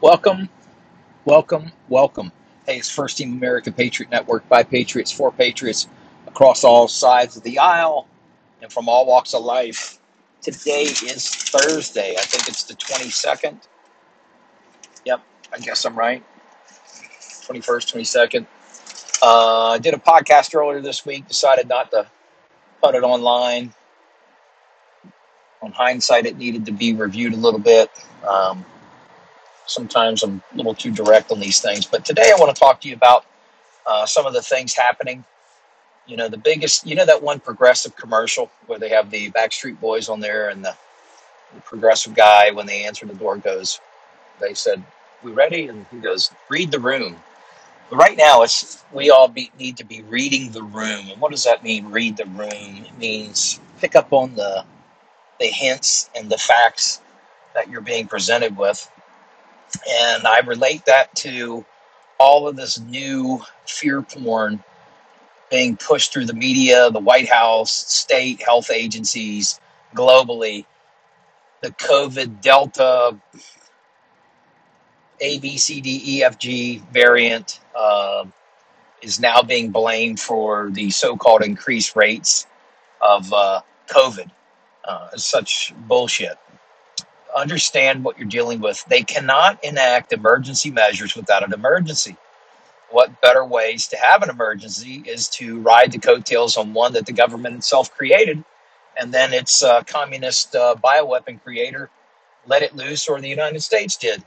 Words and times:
Welcome, 0.00 0.48
welcome, 1.24 1.72
welcome. 1.88 2.30
Hey, 2.66 2.78
it's 2.78 2.88
First 2.88 3.18
Team 3.18 3.32
American 3.32 3.72
Patriot 3.72 4.12
Network 4.12 4.48
by 4.48 4.62
Patriots 4.62 5.10
for 5.10 5.32
Patriots 5.32 5.88
across 6.28 6.62
all 6.62 6.86
sides 6.86 7.36
of 7.36 7.42
the 7.42 7.58
aisle 7.58 8.06
and 8.62 8.72
from 8.72 8.88
all 8.88 9.06
walks 9.06 9.34
of 9.34 9.42
life. 9.42 9.98
Today 10.40 10.82
is 10.82 11.28
Thursday. 11.28 12.14
I 12.16 12.22
think 12.22 12.46
it's 12.46 12.62
the 12.62 12.74
22nd. 12.74 13.60
Yep, 15.04 15.20
I 15.52 15.58
guess 15.58 15.84
I'm 15.84 15.96
right. 15.96 16.24
21st, 17.48 17.92
22nd. 17.92 18.46
Uh, 19.20 19.70
I 19.70 19.78
did 19.78 19.94
a 19.94 19.98
podcast 19.98 20.54
earlier 20.54 20.80
this 20.80 21.04
week, 21.04 21.26
decided 21.26 21.68
not 21.68 21.90
to 21.90 22.06
put 22.80 22.94
it 22.94 23.02
online. 23.02 23.74
On 25.60 25.72
hindsight, 25.72 26.24
it 26.24 26.38
needed 26.38 26.66
to 26.66 26.72
be 26.72 26.92
reviewed 26.92 27.32
a 27.32 27.36
little 27.36 27.58
bit. 27.58 27.90
Um, 28.24 28.64
sometimes 29.70 30.22
I'm 30.22 30.42
a 30.52 30.56
little 30.56 30.74
too 30.74 30.90
direct 30.92 31.30
on 31.32 31.40
these 31.40 31.60
things, 31.60 31.86
but 31.86 32.04
today 32.04 32.32
I 32.34 32.40
want 32.40 32.54
to 32.54 32.58
talk 32.58 32.80
to 32.82 32.88
you 32.88 32.94
about 32.94 33.24
uh, 33.86 34.06
some 34.06 34.26
of 34.26 34.34
the 34.34 34.42
things 34.42 34.74
happening. 34.74 35.24
You 36.06 36.16
know, 36.16 36.28
the 36.28 36.38
biggest, 36.38 36.86
you 36.86 36.94
know, 36.94 37.06
that 37.06 37.22
one 37.22 37.40
progressive 37.40 37.94
commercial 37.96 38.50
where 38.66 38.78
they 38.78 38.88
have 38.88 39.10
the 39.10 39.30
Backstreet 39.30 39.78
Boys 39.80 40.08
on 40.08 40.20
there 40.20 40.48
and 40.48 40.64
the, 40.64 40.74
the 41.54 41.60
progressive 41.62 42.14
guy, 42.14 42.50
when 42.50 42.66
they 42.66 42.84
answer 42.84 43.06
the 43.06 43.14
door, 43.14 43.36
goes, 43.36 43.80
they 44.40 44.54
said, 44.54 44.82
We 45.22 45.32
ready? 45.32 45.68
And 45.68 45.86
he 45.90 45.98
goes, 45.98 46.30
Read 46.48 46.70
the 46.70 46.80
room. 46.80 47.16
But 47.90 47.96
right 47.96 48.16
now, 48.16 48.42
it's 48.42 48.84
we 48.92 49.10
all 49.10 49.28
be, 49.28 49.50
need 49.58 49.76
to 49.78 49.84
be 49.84 50.02
reading 50.02 50.50
the 50.52 50.62
room. 50.62 51.08
And 51.10 51.20
what 51.20 51.30
does 51.30 51.44
that 51.44 51.62
mean? 51.62 51.90
Read 51.90 52.16
the 52.16 52.26
room. 52.26 52.50
It 52.52 52.98
means 52.98 53.60
pick 53.80 53.96
up 53.96 54.12
on 54.12 54.34
the 54.34 54.64
the 55.38 55.46
hints 55.46 56.10
and 56.16 56.30
the 56.30 56.38
facts 56.38 57.00
that 57.54 57.68
you're 57.70 57.80
being 57.80 58.06
presented 58.06 58.56
with, 58.56 58.90
and 59.88 60.26
I 60.26 60.40
relate 60.40 60.84
that 60.86 61.14
to 61.16 61.64
all 62.18 62.48
of 62.48 62.56
this 62.56 62.80
new 62.80 63.42
fear 63.66 64.02
porn 64.02 64.62
being 65.50 65.76
pushed 65.76 66.12
through 66.12 66.26
the 66.26 66.34
media, 66.34 66.90
the 66.90 67.00
White 67.00 67.28
House, 67.28 67.70
state 67.72 68.42
health 68.42 68.70
agencies, 68.70 69.60
globally. 69.94 70.66
The 71.60 71.70
COVID 71.70 72.40
Delta 72.40 73.18
A, 75.20 75.38
B, 75.40 75.58
C, 75.58 75.80
D, 75.80 76.00
E, 76.04 76.22
F, 76.22 76.38
G 76.38 76.82
variant 76.92 77.60
uh, 77.74 78.24
is 79.02 79.18
now 79.18 79.42
being 79.42 79.70
blamed 79.70 80.20
for 80.20 80.70
the 80.70 80.90
so 80.90 81.16
called 81.16 81.42
increased 81.42 81.96
rates 81.96 82.46
of 83.00 83.32
uh, 83.32 83.60
COVID. 83.88 84.30
Uh, 84.84 85.16
such 85.16 85.74
bullshit. 85.76 86.38
Understand 87.36 88.04
what 88.04 88.18
you're 88.18 88.28
dealing 88.28 88.60
with. 88.60 88.84
They 88.86 89.02
cannot 89.02 89.62
enact 89.62 90.12
emergency 90.12 90.70
measures 90.70 91.14
without 91.14 91.44
an 91.44 91.52
emergency. 91.52 92.16
What 92.90 93.20
better 93.20 93.44
ways 93.44 93.86
to 93.88 93.96
have 93.96 94.22
an 94.22 94.30
emergency 94.30 95.02
is 95.06 95.28
to 95.30 95.60
ride 95.60 95.92
the 95.92 95.98
coattails 95.98 96.56
on 96.56 96.72
one 96.72 96.94
that 96.94 97.06
the 97.06 97.12
government 97.12 97.56
itself 97.56 97.92
created, 97.94 98.42
and 98.96 99.12
then 99.12 99.34
its 99.34 99.62
uh, 99.62 99.82
communist 99.82 100.56
uh, 100.56 100.74
bioweapon 100.82 101.42
creator 101.42 101.90
let 102.46 102.62
it 102.62 102.74
loose, 102.74 103.08
or 103.08 103.20
the 103.20 103.28
United 103.28 103.60
States 103.60 103.96
did 103.96 104.24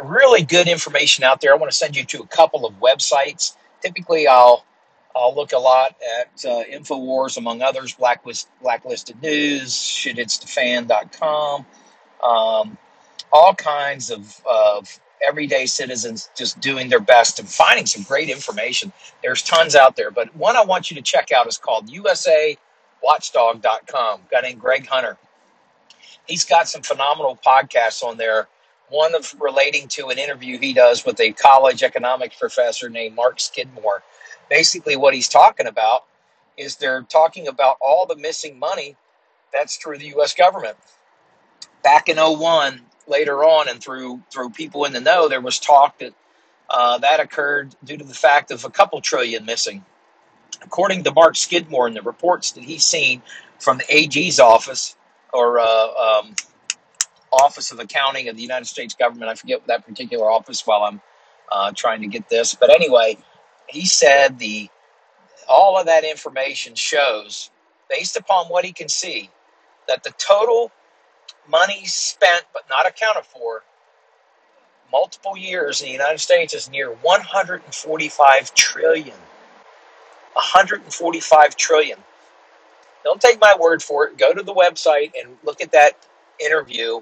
really 0.00 0.42
good 0.42 0.66
information 0.66 1.24
out 1.24 1.40
there. 1.40 1.52
I 1.52 1.56
want 1.56 1.70
to 1.70 1.76
send 1.76 1.96
you 1.96 2.04
to 2.04 2.22
a 2.22 2.26
couple 2.26 2.66
of 2.66 2.74
websites. 2.80 3.56
Typically, 3.80 4.26
I'll 4.26 4.64
I'll 5.14 5.34
look 5.34 5.52
a 5.52 5.58
lot 5.58 5.94
at 6.20 6.44
uh, 6.44 6.64
Infowars, 6.64 7.36
among 7.36 7.62
others, 7.62 7.94
Blacklist, 7.94 8.48
Blacklisted 8.60 9.22
News, 9.22 9.72
shititsthefan.com, 9.72 11.64
um, 12.24 12.78
all 13.32 13.54
kinds 13.54 14.10
of, 14.10 14.40
of 14.50 15.00
everyday 15.26 15.64
citizens 15.66 16.30
just 16.36 16.60
doing 16.60 16.88
their 16.88 17.00
best 17.00 17.38
and 17.40 17.48
finding 17.48 17.86
some 17.86 18.02
great 18.04 18.30
information. 18.30 18.92
There's 19.22 19.42
tons 19.42 19.74
out 19.76 19.96
there, 19.96 20.10
but 20.10 20.34
one 20.36 20.56
I 20.56 20.64
want 20.64 20.90
you 20.90 20.94
to 20.96 21.02
check 21.02 21.32
out 21.32 21.46
is 21.46 21.58
called 21.58 21.88
USAWatchdog.com. 21.88 24.20
A 24.20 24.22
guy 24.30 24.40
named 24.40 24.60
Greg 24.60 24.86
Hunter. 24.86 25.16
He's 26.26 26.44
got 26.44 26.68
some 26.68 26.82
phenomenal 26.82 27.38
podcasts 27.44 28.02
on 28.02 28.16
there 28.16 28.48
one 28.88 29.14
of 29.14 29.34
relating 29.40 29.88
to 29.88 30.08
an 30.08 30.18
interview 30.18 30.58
he 30.58 30.72
does 30.72 31.04
with 31.04 31.20
a 31.20 31.32
college 31.32 31.82
economics 31.82 32.36
professor 32.38 32.88
named 32.88 33.14
Mark 33.14 33.40
Skidmore. 33.40 34.02
Basically, 34.50 34.96
what 34.96 35.14
he's 35.14 35.28
talking 35.28 35.66
about 35.66 36.04
is 36.56 36.76
they're 36.76 37.02
talking 37.02 37.48
about 37.48 37.76
all 37.80 38.06
the 38.06 38.16
missing 38.16 38.58
money 38.58 38.96
that's 39.52 39.76
through 39.76 39.98
the 39.98 40.06
U.S. 40.08 40.34
government. 40.34 40.76
Back 41.84 42.08
in 42.08 42.16
01, 42.16 42.80
later 43.06 43.44
on, 43.44 43.68
and 43.68 43.80
through 43.80 44.22
through 44.32 44.50
people 44.50 44.84
in 44.86 44.92
the 44.92 45.00
know, 45.00 45.28
there 45.28 45.40
was 45.40 45.60
talk 45.60 45.98
that 45.98 46.14
uh, 46.70 46.98
that 46.98 47.20
occurred 47.20 47.76
due 47.84 47.96
to 47.96 48.04
the 48.04 48.14
fact 48.14 48.50
of 48.50 48.64
a 48.64 48.70
couple 48.70 49.00
trillion 49.00 49.44
missing. 49.44 49.84
According 50.62 51.04
to 51.04 51.12
Mark 51.12 51.36
Skidmore 51.36 51.86
and 51.86 51.94
the 51.94 52.02
reports 52.02 52.52
that 52.52 52.64
he's 52.64 52.84
seen 52.84 53.22
from 53.58 53.78
the 53.78 53.84
AG's 53.94 54.40
office, 54.40 54.96
or 55.32 55.60
uh, 55.60 55.64
um, 55.66 56.34
Office 57.32 57.72
of 57.72 57.80
Accounting 57.80 58.28
of 58.28 58.36
the 58.36 58.42
United 58.42 58.66
States 58.66 58.94
government. 58.94 59.30
I 59.30 59.34
forget 59.34 59.66
that 59.66 59.86
particular 59.86 60.30
office 60.30 60.66
while 60.66 60.84
I'm 60.84 61.00
uh, 61.52 61.72
trying 61.76 62.00
to 62.02 62.08
get 62.08 62.28
this. 62.28 62.54
But 62.54 62.70
anyway, 62.70 63.18
he 63.68 63.84
said 63.84 64.38
the 64.38 64.68
all 65.48 65.78
of 65.78 65.86
that 65.86 66.04
information 66.04 66.74
shows, 66.74 67.50
based 67.90 68.16
upon 68.16 68.46
what 68.46 68.64
he 68.64 68.72
can 68.72 68.88
see, 68.88 69.30
that 69.88 70.02
the 70.02 70.12
total 70.16 70.72
money 71.48 71.84
spent 71.84 72.44
but 72.52 72.64
not 72.70 72.86
accounted 72.86 73.24
for 73.24 73.62
multiple 74.90 75.36
years 75.36 75.80
in 75.80 75.88
the 75.88 75.92
United 75.92 76.18
States 76.18 76.54
is 76.54 76.70
near 76.70 76.90
145 76.92 78.54
trillion. 78.54 79.16
145 80.34 81.56
trillion. 81.56 81.98
Don't 83.04 83.20
take 83.20 83.40
my 83.40 83.54
word 83.58 83.82
for 83.82 84.06
it. 84.06 84.18
Go 84.18 84.32
to 84.32 84.42
the 84.42 84.54
website 84.54 85.12
and 85.20 85.36
look 85.42 85.60
at 85.60 85.72
that 85.72 86.06
interview 86.40 87.00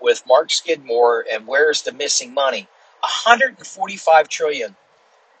with 0.00 0.22
Mark 0.26 0.50
Skidmore 0.50 1.24
and 1.30 1.46
where's 1.46 1.82
the 1.82 1.92
missing 1.92 2.34
money? 2.34 2.68
145 3.00 4.28
trillion. 4.28 4.76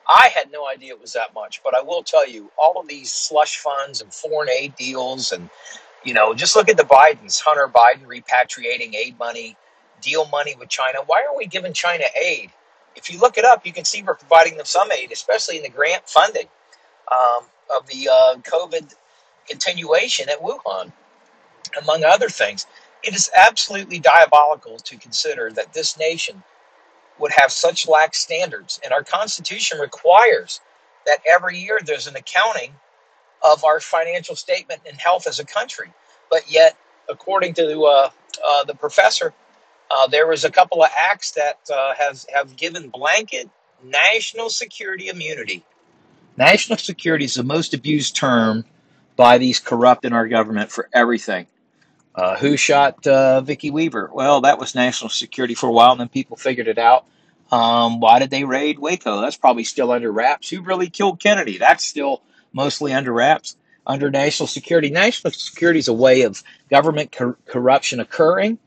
I 0.08 0.28
had 0.34 0.52
no 0.52 0.68
idea 0.68 0.92
it 0.92 1.00
was 1.00 1.14
that 1.14 1.34
much, 1.34 1.62
but 1.64 1.74
I 1.74 1.82
will 1.82 2.02
tell 2.02 2.28
you, 2.28 2.50
all 2.56 2.78
of 2.78 2.86
these 2.86 3.12
slush 3.12 3.56
funds 3.58 4.00
and 4.00 4.12
foreign 4.14 4.48
aid 4.48 4.76
deals, 4.76 5.32
and 5.32 5.50
you 6.04 6.14
know, 6.14 6.34
just 6.34 6.56
look 6.56 6.68
at 6.68 6.76
the 6.76 6.84
Bidens, 6.84 7.40
Hunter 7.40 7.68
Biden 7.68 8.06
repatriating 8.06 8.94
aid 8.94 9.18
money, 9.18 9.56
deal 10.00 10.26
money 10.26 10.54
with 10.58 10.68
China. 10.68 10.98
Why 11.06 11.22
are 11.22 11.36
we 11.36 11.46
giving 11.46 11.72
China 11.72 12.04
aid? 12.20 12.50
If 12.94 13.10
you 13.10 13.18
look 13.20 13.38
it 13.38 13.44
up, 13.44 13.66
you 13.66 13.72
can 13.72 13.84
see 13.84 14.02
we're 14.02 14.14
providing 14.14 14.56
them 14.56 14.66
some 14.66 14.90
aid, 14.92 15.12
especially 15.12 15.56
in 15.56 15.62
the 15.62 15.68
grant 15.68 16.08
funding 16.08 16.46
um, 17.12 17.44
of 17.76 17.86
the 17.86 18.08
uh, 18.08 18.36
COVID 18.36 18.94
continuation 19.48 20.28
at 20.28 20.40
Wuhan, 20.40 20.92
among 21.80 22.04
other 22.04 22.28
things. 22.28 22.66
It 23.02 23.14
is 23.14 23.30
absolutely 23.36 23.98
diabolical 24.00 24.78
to 24.78 24.96
consider 24.96 25.50
that 25.52 25.72
this 25.72 25.98
nation 25.98 26.42
would 27.18 27.32
have 27.32 27.52
such 27.52 27.88
lax 27.88 28.18
standards. 28.18 28.80
And 28.82 28.92
our 28.92 29.02
Constitution 29.02 29.78
requires 29.78 30.60
that 31.06 31.18
every 31.28 31.58
year 31.58 31.78
there's 31.84 32.06
an 32.06 32.16
accounting 32.16 32.74
of 33.42 33.64
our 33.64 33.80
financial 33.80 34.36
statement 34.36 34.80
and 34.86 34.98
health 34.98 35.26
as 35.26 35.38
a 35.40 35.44
country. 35.44 35.92
But 36.30 36.50
yet, 36.50 36.76
according 37.08 37.54
to 37.54 37.82
uh, 37.82 38.10
uh, 38.44 38.64
the 38.64 38.74
professor, 38.74 39.32
uh, 39.90 40.06
there 40.08 40.26
was 40.26 40.44
a 40.44 40.50
couple 40.50 40.82
of 40.82 40.90
acts 40.96 41.32
that 41.32 41.58
uh, 41.72 41.94
has 41.94 42.26
have 42.34 42.56
given 42.56 42.88
blanket 42.88 43.48
national 43.84 44.50
security 44.50 45.08
immunity. 45.08 45.64
National 46.36 46.76
security 46.76 47.24
is 47.24 47.34
the 47.34 47.42
most 47.44 47.72
abused 47.72 48.16
term 48.16 48.64
by 49.14 49.38
these 49.38 49.60
corrupt 49.60 50.04
in 50.04 50.12
our 50.12 50.28
government 50.28 50.70
for 50.70 50.88
everything. 50.92 51.46
Uh, 52.14 52.36
who 52.36 52.56
shot 52.56 53.06
uh, 53.06 53.42
Vicki 53.42 53.70
Weaver? 53.70 54.10
Well, 54.12 54.40
that 54.42 54.58
was 54.58 54.74
national 54.74 55.10
security 55.10 55.54
for 55.54 55.68
a 55.68 55.72
while, 55.72 55.92
and 55.92 56.00
then 56.00 56.08
people 56.08 56.36
figured 56.36 56.66
it 56.66 56.78
out. 56.78 57.04
Um, 57.52 58.00
why 58.00 58.18
did 58.18 58.30
they 58.30 58.44
raid 58.44 58.78
Waco? 58.78 59.20
That's 59.20 59.36
probably 59.36 59.64
still 59.64 59.92
under 59.92 60.10
wraps. 60.10 60.48
Who 60.48 60.62
really 60.62 60.90
killed 60.90 61.20
Kennedy? 61.20 61.58
That's 61.58 61.84
still 61.84 62.22
mostly 62.56 62.92
under 62.94 63.12
wraps, 63.12 63.56
under 63.86 64.10
national 64.10 64.48
security. 64.48 64.90
National 64.90 65.30
security 65.32 65.78
is 65.78 65.88
a 65.88 65.92
way 65.92 66.22
of 66.22 66.42
government 66.70 67.12
cor- 67.12 67.38
corruption 67.46 68.00
occurring 68.00 68.58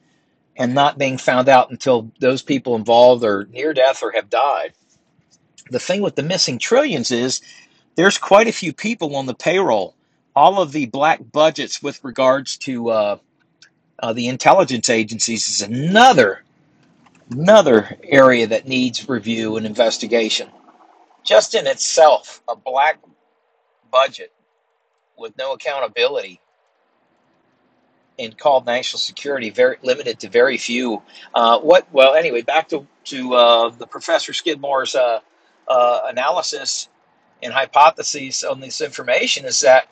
and 0.55 0.75
not 0.75 0.99
being 0.99 1.17
found 1.17 1.49
out 1.49 1.71
until 1.71 2.11
those 2.19 2.43
people 2.43 2.75
involved 2.75 3.23
are 3.25 3.45
near 3.45 3.73
death 3.73 4.03
or 4.03 4.11
have 4.11 4.29
died. 4.29 4.73
The 5.71 5.79
thing 5.79 6.01
with 6.01 6.15
the 6.15 6.23
missing 6.23 6.59
trillions 6.59 7.11
is 7.11 7.41
there's 7.95 8.17
quite 8.17 8.47
a 8.47 8.53
few 8.53 8.73
people 8.73 9.15
on 9.15 9.25
the 9.25 9.33
payroll. 9.33 9.95
All 10.35 10.61
of 10.61 10.71
the 10.71 10.85
black 10.85 11.19
budgets 11.31 11.81
with 11.81 12.03
regards 12.03 12.57
to 12.59 12.89
uh, 12.89 13.17
uh, 13.99 14.13
the 14.13 14.27
intelligence 14.27 14.89
agencies 14.89 15.49
is 15.49 15.61
another 15.61 16.43
another 17.31 17.95
area 18.03 18.47
that 18.47 18.67
needs 18.67 19.07
review 19.07 19.57
and 19.57 19.65
investigation. 19.65 20.49
Just 21.23 21.53
in 21.55 21.67
itself, 21.67 22.41
a 22.47 22.55
black 22.55 22.99
budget 23.91 24.31
with 25.17 25.37
no 25.37 25.53
accountability 25.53 26.39
and 28.19 28.37
called 28.37 28.65
national 28.65 28.99
security, 28.99 29.49
very 29.49 29.77
limited 29.81 30.19
to 30.19 30.29
very 30.29 30.57
few. 30.57 31.01
Uh, 31.33 31.59
what? 31.59 31.87
Well, 31.91 32.15
anyway, 32.15 32.41
back 32.41 32.67
to 32.69 32.85
to 33.05 33.33
uh, 33.33 33.69
the 33.69 33.87
Professor 33.87 34.33
Skidmore's 34.33 34.95
uh, 34.95 35.19
uh, 35.67 36.01
analysis 36.07 36.89
and 37.41 37.53
hypotheses 37.53 38.43
on 38.43 38.59
this 38.59 38.81
information 38.81 39.45
is 39.45 39.61
that 39.61 39.87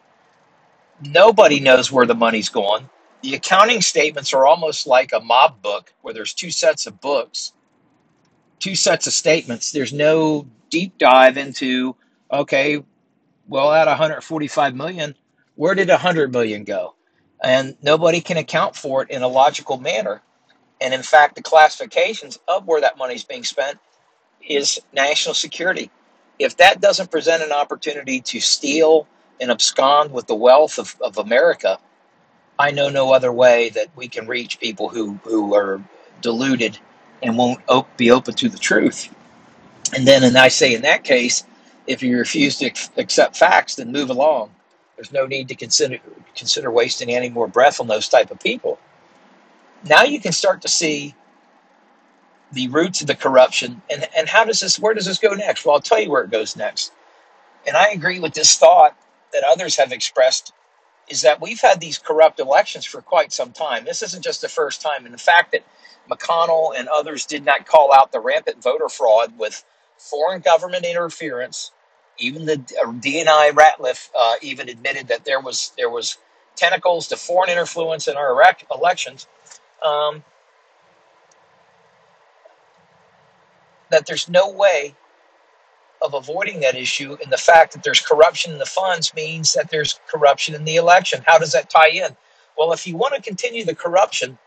nobody 1.05 1.59
knows 1.59 1.91
where 1.91 2.05
the 2.05 2.15
money's 2.15 2.49
going. 2.49 2.89
The 3.21 3.35
accounting 3.35 3.81
statements 3.81 4.33
are 4.33 4.45
almost 4.45 4.85
like 4.85 5.13
a 5.13 5.19
mob 5.19 5.61
book 5.61 5.93
where 6.01 6.13
there's 6.13 6.33
two 6.33 6.51
sets 6.51 6.85
of 6.87 6.99
books, 6.99 7.53
two 8.59 8.75
sets 8.75 9.07
of 9.07 9.13
statements. 9.13 9.71
There's 9.71 9.93
no 9.93 10.45
deep 10.69 10.97
dive 10.97 11.37
into 11.37 11.95
okay, 12.31 12.83
well, 13.47 13.71
at 13.71 13.87
145 13.87 14.75
million, 14.75 15.15
where 15.55 15.75
did 15.75 15.89
100 15.89 16.31
million 16.31 16.63
go? 16.63 16.95
And 17.43 17.75
nobody 17.81 18.21
can 18.21 18.37
account 18.37 18.75
for 18.75 19.03
it 19.03 19.09
in 19.09 19.21
a 19.21 19.27
logical 19.27 19.77
manner. 19.77 20.21
And 20.81 20.93
in 20.93 21.03
fact, 21.03 21.35
the 21.35 21.41
classifications 21.41 22.39
of 22.47 22.65
where 22.67 22.81
that 22.81 22.97
money 22.97 23.15
is 23.15 23.23
being 23.23 23.43
spent 23.43 23.79
is 24.47 24.79
national 24.93 25.35
security. 25.35 25.89
If 26.39 26.57
that 26.57 26.81
doesn't 26.81 27.11
present 27.11 27.43
an 27.43 27.51
opportunity 27.51 28.21
to 28.21 28.39
steal 28.39 29.07
and 29.41 29.51
abscond 29.51 30.11
with 30.11 30.27
the 30.27 30.35
wealth 30.35 30.77
of, 30.77 30.95
of 31.01 31.17
America, 31.17 31.79
I 32.59 32.71
know 32.71 32.89
no 32.89 33.13
other 33.13 33.31
way 33.31 33.69
that 33.69 33.87
we 33.95 34.07
can 34.07 34.27
reach 34.27 34.59
people 34.59 34.89
who, 34.89 35.19
who 35.23 35.55
are 35.55 35.81
deluded 36.21 36.77
and 37.21 37.37
won't 37.37 37.61
be 37.97 38.11
open 38.11 38.33
to 38.35 38.49
the 38.49 38.57
truth. 38.57 39.13
And 39.95 40.07
then, 40.07 40.23
and 40.23 40.37
I 40.37 40.49
say 40.49 40.73
in 40.73 40.81
that 40.83 41.03
case, 41.03 41.43
if 41.87 42.03
you 42.03 42.17
refuse 42.17 42.57
to 42.57 42.71
accept 42.97 43.37
facts, 43.37 43.75
then 43.75 43.91
move 43.91 44.09
along. 44.09 44.51
There's 44.95 45.13
no 45.13 45.25
need 45.25 45.47
to 45.47 45.55
consider 45.55 45.99
consider 46.35 46.71
wasting 46.71 47.09
any 47.09 47.29
more 47.29 47.47
breath 47.47 47.79
on 47.79 47.87
those 47.87 48.09
type 48.09 48.29
of 48.31 48.39
people. 48.39 48.79
Now 49.83 50.03
you 50.03 50.19
can 50.19 50.31
start 50.31 50.61
to 50.63 50.67
see 50.67 51.15
the 52.51 52.67
roots 52.69 53.01
of 53.01 53.07
the 53.07 53.15
corruption 53.15 53.81
and, 53.89 54.07
and 54.17 54.27
how 54.27 54.45
does 54.45 54.59
this 54.59 54.79
where 54.79 54.93
does 54.93 55.05
this 55.05 55.19
go 55.19 55.33
next? 55.33 55.65
Well, 55.65 55.75
I'll 55.75 55.81
tell 55.81 55.99
you 55.99 56.11
where 56.11 56.23
it 56.23 56.31
goes 56.31 56.55
next. 56.55 56.91
And 57.65 57.77
I 57.77 57.89
agree 57.89 58.19
with 58.19 58.33
this 58.33 58.57
thought 58.57 58.97
that 59.33 59.43
others 59.43 59.75
have 59.77 59.91
expressed 59.91 60.53
is 61.09 61.21
that 61.21 61.41
we've 61.41 61.61
had 61.61 61.79
these 61.79 61.97
corrupt 61.97 62.39
elections 62.39 62.85
for 62.85 63.01
quite 63.01 63.31
some 63.31 63.51
time. 63.51 63.85
This 63.85 64.01
isn't 64.03 64.23
just 64.23 64.41
the 64.41 64.49
first 64.49 64.81
time. 64.81 65.05
And 65.05 65.13
the 65.13 65.19
fact 65.19 65.51
that 65.53 65.63
McConnell 66.09 66.77
and 66.77 66.87
others 66.87 67.25
did 67.25 67.45
not 67.45 67.65
call 67.65 67.93
out 67.93 68.11
the 68.11 68.19
rampant 68.19 68.61
voter 68.61 68.89
fraud 68.89 69.37
with 69.37 69.63
foreign 69.97 70.41
government 70.41 70.85
interference 70.85 71.71
even 72.19 72.45
the 72.45 72.53
uh, 72.81 72.87
DNI 72.91 73.55
Ratcliffe 73.55 74.09
uh, 74.17 74.35
even 74.41 74.69
admitted 74.69 75.07
that 75.07 75.25
there 75.25 75.39
was 75.39 75.73
there 75.77 75.89
was 75.89 76.17
tentacles 76.55 77.07
to 77.07 77.17
foreign 77.17 77.49
influence 77.49 78.07
in 78.07 78.17
our 78.17 78.31
Iraq 78.31 78.63
elections. 78.73 79.27
Um, 79.83 80.23
that 83.91 84.05
there's 84.05 84.27
no 84.29 84.49
way 84.49 84.95
of 86.01 86.13
avoiding 86.13 86.59
that 86.61 86.75
issue, 86.75 87.17
and 87.23 87.31
the 87.31 87.37
fact 87.37 87.73
that 87.73 87.83
there's 87.83 88.01
corruption 88.01 88.51
in 88.53 88.59
the 88.59 88.65
funds 88.65 89.13
means 89.15 89.53
that 89.53 89.69
there's 89.69 89.99
corruption 90.07 90.55
in 90.55 90.63
the 90.65 90.75
election. 90.75 91.23
How 91.25 91.37
does 91.37 91.51
that 91.53 91.69
tie 91.69 91.89
in? 91.89 92.15
Well, 92.57 92.73
if 92.73 92.87
you 92.87 92.95
want 92.97 93.15
to 93.15 93.21
continue 93.21 93.63
the 93.65 93.75
corruption, 93.75 94.37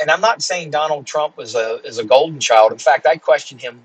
and 0.00 0.10
I'm 0.10 0.20
not 0.20 0.42
saying 0.42 0.70
Donald 0.70 1.06
Trump 1.06 1.36
was 1.36 1.54
a 1.54 1.80
is 1.84 1.98
a 1.98 2.04
golden 2.04 2.40
child. 2.40 2.72
In 2.72 2.78
fact, 2.78 3.06
I 3.06 3.16
question 3.16 3.58
him 3.58 3.82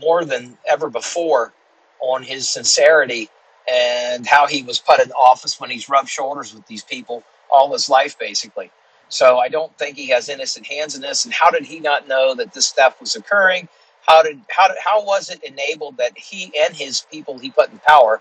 more 0.00 0.24
than 0.24 0.58
ever 0.68 0.88
before 0.88 1.52
on 2.02 2.22
his 2.22 2.48
sincerity 2.48 3.28
and 3.70 4.26
how 4.26 4.46
he 4.46 4.62
was 4.62 4.78
put 4.78 5.00
in 5.00 5.12
office 5.12 5.60
when 5.60 5.70
he's 5.70 5.88
rubbed 5.88 6.08
shoulders 6.08 6.54
with 6.54 6.66
these 6.66 6.84
people 6.84 7.22
all 7.50 7.72
his 7.72 7.88
life, 7.88 8.18
basically. 8.18 8.70
So 9.08 9.38
I 9.38 9.48
don't 9.48 9.76
think 9.78 9.96
he 9.96 10.08
has 10.08 10.28
innocent 10.28 10.66
hands 10.66 10.94
in 10.94 11.02
this. 11.02 11.24
And 11.24 11.34
how 11.34 11.50
did 11.50 11.64
he 11.66 11.80
not 11.80 12.08
know 12.08 12.34
that 12.34 12.52
this 12.52 12.72
theft 12.72 13.00
was 13.00 13.14
occurring? 13.14 13.68
How 14.06 14.22
did 14.22 14.40
how 14.50 14.68
did 14.68 14.78
how 14.84 15.04
was 15.04 15.30
it 15.30 15.42
enabled 15.44 15.98
that 15.98 16.16
he 16.16 16.52
and 16.58 16.74
his 16.74 17.06
people 17.10 17.38
he 17.38 17.50
put 17.50 17.70
in 17.70 17.78
power 17.86 18.20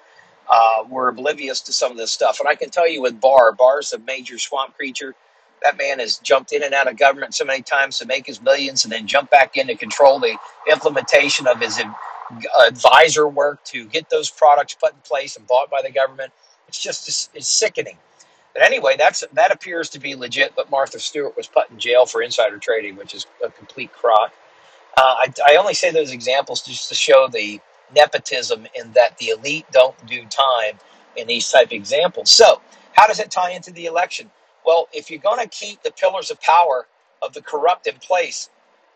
uh, 0.50 0.84
were 0.90 1.08
oblivious 1.08 1.62
to 1.62 1.74
some 1.74 1.92
of 1.92 1.98
this 1.98 2.12
stuff? 2.12 2.40
And 2.40 2.48
I 2.48 2.56
can 2.56 2.70
tell 2.70 2.88
you 2.90 3.02
with 3.02 3.20
Barr, 3.20 3.54
Barr's 3.54 3.94
a 3.94 4.00
major 4.00 4.38
swamp 4.38 4.76
creature. 4.76 5.16
That 5.64 5.78
man 5.78 6.00
has 6.00 6.18
jumped 6.18 6.52
in 6.54 6.64
and 6.64 6.74
out 6.74 6.88
of 6.90 6.98
government 6.98 7.36
so 7.36 7.46
many 7.46 7.62
times 7.62 8.00
to 8.00 8.06
make 8.06 8.26
his 8.26 8.42
millions, 8.42 8.84
and 8.84 8.92
then 8.92 9.08
jump 9.08 9.30
back 9.30 9.58
in 9.58 9.68
to 9.68 9.76
control 9.76 10.20
the 10.20 10.36
implementation 10.70 11.48
of 11.48 11.60
his 11.60 11.80
advisor 12.68 13.28
work 13.28 13.64
to 13.66 13.86
get 13.86 14.10
those 14.10 14.30
products 14.30 14.76
put 14.76 14.94
in 14.94 15.00
place 15.00 15.36
and 15.38 15.46
bought 15.48 15.70
by 15.70 15.82
the 15.82 15.92
government. 15.92 16.32
It's 16.68 16.82
just 16.82 17.32
it's, 17.36 17.50
sickening. 17.50 17.98
But 18.54 18.64
anyway, 18.64 18.96
that's 18.98 19.24
that 19.34 19.52
appears 19.52 19.90
to 19.92 20.00
be 20.00 20.16
legit. 20.16 20.54
But 20.56 20.70
Martha 20.70 21.00
Stewart 21.00 21.36
was 21.38 21.48
put 21.48 21.70
in 21.70 21.80
jail 21.80 22.06
for 22.06 22.22
insider 22.22 22.58
trading, 22.58 22.96
which 22.96 23.14
is 23.14 23.26
a 23.44 23.50
complete 23.50 23.94
crock. 23.94 24.34
Uh, 24.98 25.02
I, 25.02 25.34
I 25.48 25.56
only 25.56 25.74
say 25.74 25.92
those 25.92 26.12
examples 26.12 26.62
just 26.62 26.90
to 26.90 26.96
show 26.96 27.28
the 27.32 27.60
nepotism 27.96 28.68
in 28.76 28.92
that 28.94 29.18
the 29.18 29.30
elite 29.30 29.66
don't 29.72 29.96
do 30.06 30.26
time 30.26 30.80
in 31.16 31.28
these 31.28 31.50
type 31.50 31.68
of 31.68 31.74
examples. 31.74 32.30
So, 32.30 32.62
how 32.94 33.08
does 33.08 33.20
it 33.20 33.32
tie 33.32 33.52
into 33.52 33.72
the 33.72 33.86
election? 33.86 34.30
Well, 34.66 34.90
if 34.94 35.10
you're 35.10 35.20
going 35.20 35.42
to 35.42 35.50
keep 35.50 35.82
the 35.84 35.92
pillars 35.92 36.30
of 36.30 36.40
power 36.42 36.88
of 37.22 37.34
the 37.34 37.42
corrupt 37.42 37.88
in 37.88 37.96
place, 37.96 38.50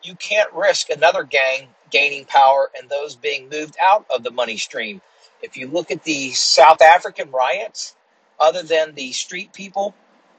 you 0.03 0.15
can't 0.15 0.51
risk 0.53 0.89
another 0.89 1.23
gang 1.23 1.67
gaining 1.95 2.25
power 2.25 2.71
and 2.77 2.89
those 2.89 3.15
being 3.15 3.49
moved 3.49 3.77
out 3.81 4.05
of 4.13 4.23
the 4.25 4.31
money 4.31 4.57
stream. 4.57 5.01
If 5.41 5.57
you 5.57 5.69
look 5.69 5.91
at 5.91 6.03
the 6.03 6.31
South 6.33 6.81
African 6.81 7.31
riots, 7.31 7.95
other 8.39 8.63
than 8.63 8.95
the 8.95 9.13
street 9.13 9.53
people, 9.53 9.95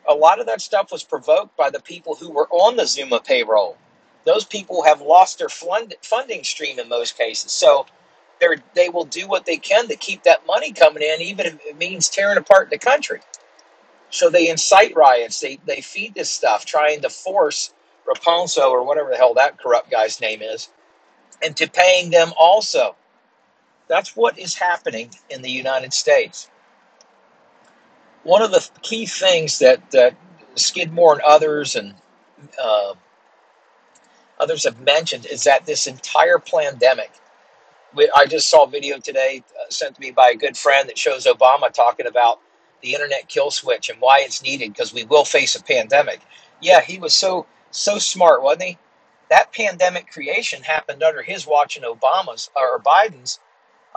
a 0.09 0.15
lot 0.15 0.41
of 0.41 0.47
that 0.49 0.61
stuff 0.61 0.93
was 0.93 1.03
provoked 1.03 1.57
by 1.57 1.71
the 1.71 1.81
people 1.81 2.15
who 2.17 2.31
were 2.31 2.49
on 2.51 2.77
the 2.77 2.87
Zuma 2.87 3.21
payroll. 3.21 3.79
Those 4.27 4.45
people 4.45 4.85
have 4.85 5.01
lost 5.01 5.39
their 5.41 5.49
funding 5.49 6.45
stream 6.45 6.79
in 6.79 6.91
most 6.91 7.19
cases. 7.19 7.53
So 7.53 7.87
they 8.75 8.91
will 8.91 9.07
do 9.07 9.29
what 9.29 9.47
they 9.47 9.59
can 9.59 9.89
to 9.89 9.97
keep 9.97 10.25
that 10.25 10.47
money 10.47 10.73
coming 10.73 11.03
in, 11.03 11.23
even 11.23 11.47
if 11.47 11.59
it 11.67 11.79
means 11.79 12.11
tearing 12.11 12.39
apart 12.39 12.71
the 12.71 12.79
country. 12.79 13.21
So 14.11 14.31
they 14.31 14.51
incite 14.51 14.97
riots. 14.97 15.41
They, 15.41 15.59
they 15.67 15.81
feed 15.83 16.15
this 16.15 16.31
stuff, 16.31 16.67
trying 16.67 17.03
to 17.03 17.11
force 17.11 17.75
Raposo 18.07 18.71
or 18.71 18.85
whatever 18.85 19.11
the 19.11 19.19
hell 19.19 19.35
that 19.35 19.59
corrupt 19.59 19.91
guy's 19.91 20.21
name 20.21 20.43
is, 20.43 20.71
and 21.43 21.57
to 21.57 21.69
paying 21.69 22.11
them 22.11 22.33
also. 22.39 22.97
That's 23.89 24.17
what 24.17 24.39
is 24.39 24.55
happening 24.55 25.11
in 25.31 25.43
the 25.43 25.51
United 25.51 25.93
States. 25.93 26.51
One 28.25 28.43
of 28.43 28.51
the 28.51 28.69
key 28.83 29.07
things 29.07 29.61
that, 29.61 29.91
that 29.93 30.17
Skidmore 30.57 31.13
and 31.13 31.23
others 31.23 31.77
and 31.77 31.95
uh, 32.61 32.95
others 34.41 34.65
have 34.65 34.81
mentioned 34.81 35.27
is 35.27 35.45
that 35.45 35.67
this 35.67 35.87
entire 35.87 36.39
pandemic. 36.39 37.13
I 38.15 38.27
just 38.27 38.49
saw 38.49 38.65
a 38.65 38.69
video 38.69 38.99
today 38.99 39.43
uh, 39.59 39.71
sent 39.71 39.95
to 39.95 40.01
me 40.01 40.11
by 40.11 40.31
a 40.31 40.37
good 40.37 40.57
friend 40.57 40.89
that 40.89 40.99
shows 40.99 41.27
Obama 41.27 41.73
talking 41.73 42.07
about 42.07 42.41
the 42.83 42.93
internet 42.93 43.29
kill 43.29 43.51
switch 43.51 43.89
and 43.89 44.01
why 44.01 44.21
it's 44.21 44.43
needed 44.43 44.73
because 44.73 44.93
we 44.93 45.05
will 45.05 45.25
face 45.25 45.55
a 45.57 45.63
pandemic. 45.63 46.21
Yeah, 46.61 46.81
he 46.83 46.99
was 46.99 47.15
so 47.15 47.47
so 47.71 47.99
smart, 47.99 48.43
wasn't 48.43 48.65
he? 48.65 48.79
That 49.31 49.53
pandemic 49.53 50.11
creation 50.11 50.63
happened 50.63 51.03
under 51.03 51.23
his 51.23 51.47
watch 51.47 51.77
and 51.77 51.85
Obama's 51.85 52.51
or 52.57 52.79
Biden's 52.81 53.41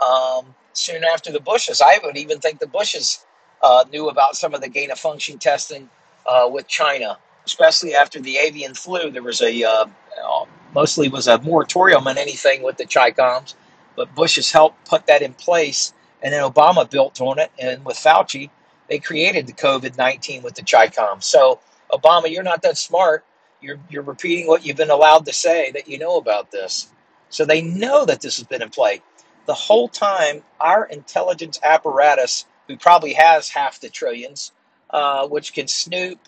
um, 0.04 0.54
soon 0.72 1.04
after 1.04 1.30
the 1.30 1.40
Bushes. 1.40 1.80
I 1.80 1.98
would 2.02 2.16
even 2.16 2.38
think 2.40 2.58
the 2.58 2.66
Bushes 2.66 3.24
uh, 3.62 3.84
knew 3.92 4.08
about 4.08 4.36
some 4.36 4.54
of 4.54 4.60
the 4.60 4.68
gain 4.68 4.90
of 4.90 4.98
function 4.98 5.38
testing 5.38 5.88
uh, 6.28 6.48
with 6.50 6.66
China, 6.66 7.18
especially 7.46 7.94
after 7.94 8.20
the 8.20 8.38
avian 8.38 8.74
flu. 8.74 9.10
There 9.10 9.22
was 9.22 9.40
a 9.42 9.62
uh, 9.62 9.86
uh 10.22 10.44
mostly 10.74 11.08
was 11.08 11.26
a 11.26 11.40
moratorium 11.40 12.06
on 12.06 12.16
anything 12.16 12.62
with 12.62 12.76
the 12.76 12.84
Chicoms, 12.84 13.54
but 13.96 14.14
Bush 14.14 14.36
has 14.36 14.50
helped 14.50 14.88
put 14.88 15.06
that 15.06 15.22
in 15.22 15.34
place, 15.34 15.92
and 16.22 16.32
then 16.32 16.42
Obama 16.42 16.88
built 16.88 17.20
on 17.20 17.38
it, 17.38 17.50
and 17.58 17.84
with 17.84 17.96
Fauci, 17.96 18.50
they 18.88 18.98
created 18.98 19.46
the 19.46 19.52
COVID 19.52 19.96
nineteen 19.96 20.42
with 20.42 20.54
the 20.54 20.62
Chicoms. 20.62 21.24
So 21.24 21.60
Obama, 21.92 22.30
you're 22.30 22.42
not 22.42 22.62
that 22.62 22.78
smart. 22.78 23.24
You're, 23.62 23.78
you're 23.90 24.02
repeating 24.02 24.46
what 24.46 24.64
you've 24.64 24.76
been 24.76 24.90
allowed 24.90 25.26
to 25.26 25.32
say 25.32 25.70
that 25.72 25.88
you 25.88 25.98
know 25.98 26.16
about 26.16 26.50
this. 26.50 26.90
So 27.28 27.44
they 27.44 27.62
know 27.62 28.04
that 28.04 28.20
this 28.20 28.38
has 28.38 28.46
been 28.46 28.62
in 28.62 28.70
play. 28.70 29.02
The 29.46 29.54
whole 29.54 29.88
time, 29.88 30.42
our 30.60 30.84
intelligence 30.86 31.58
apparatus, 31.62 32.46
who 32.68 32.76
probably 32.76 33.14
has 33.14 33.48
half 33.48 33.80
the 33.80 33.88
trillions, 33.88 34.52
uh, 34.90 35.26
which 35.28 35.52
can 35.52 35.68
snoop, 35.68 36.18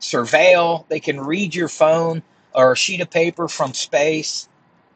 surveil, 0.00 0.86
they 0.88 1.00
can 1.00 1.20
read 1.20 1.54
your 1.54 1.68
phone 1.68 2.22
or 2.54 2.72
a 2.72 2.76
sheet 2.76 3.00
of 3.00 3.10
paper 3.10 3.48
from 3.48 3.74
space. 3.74 4.48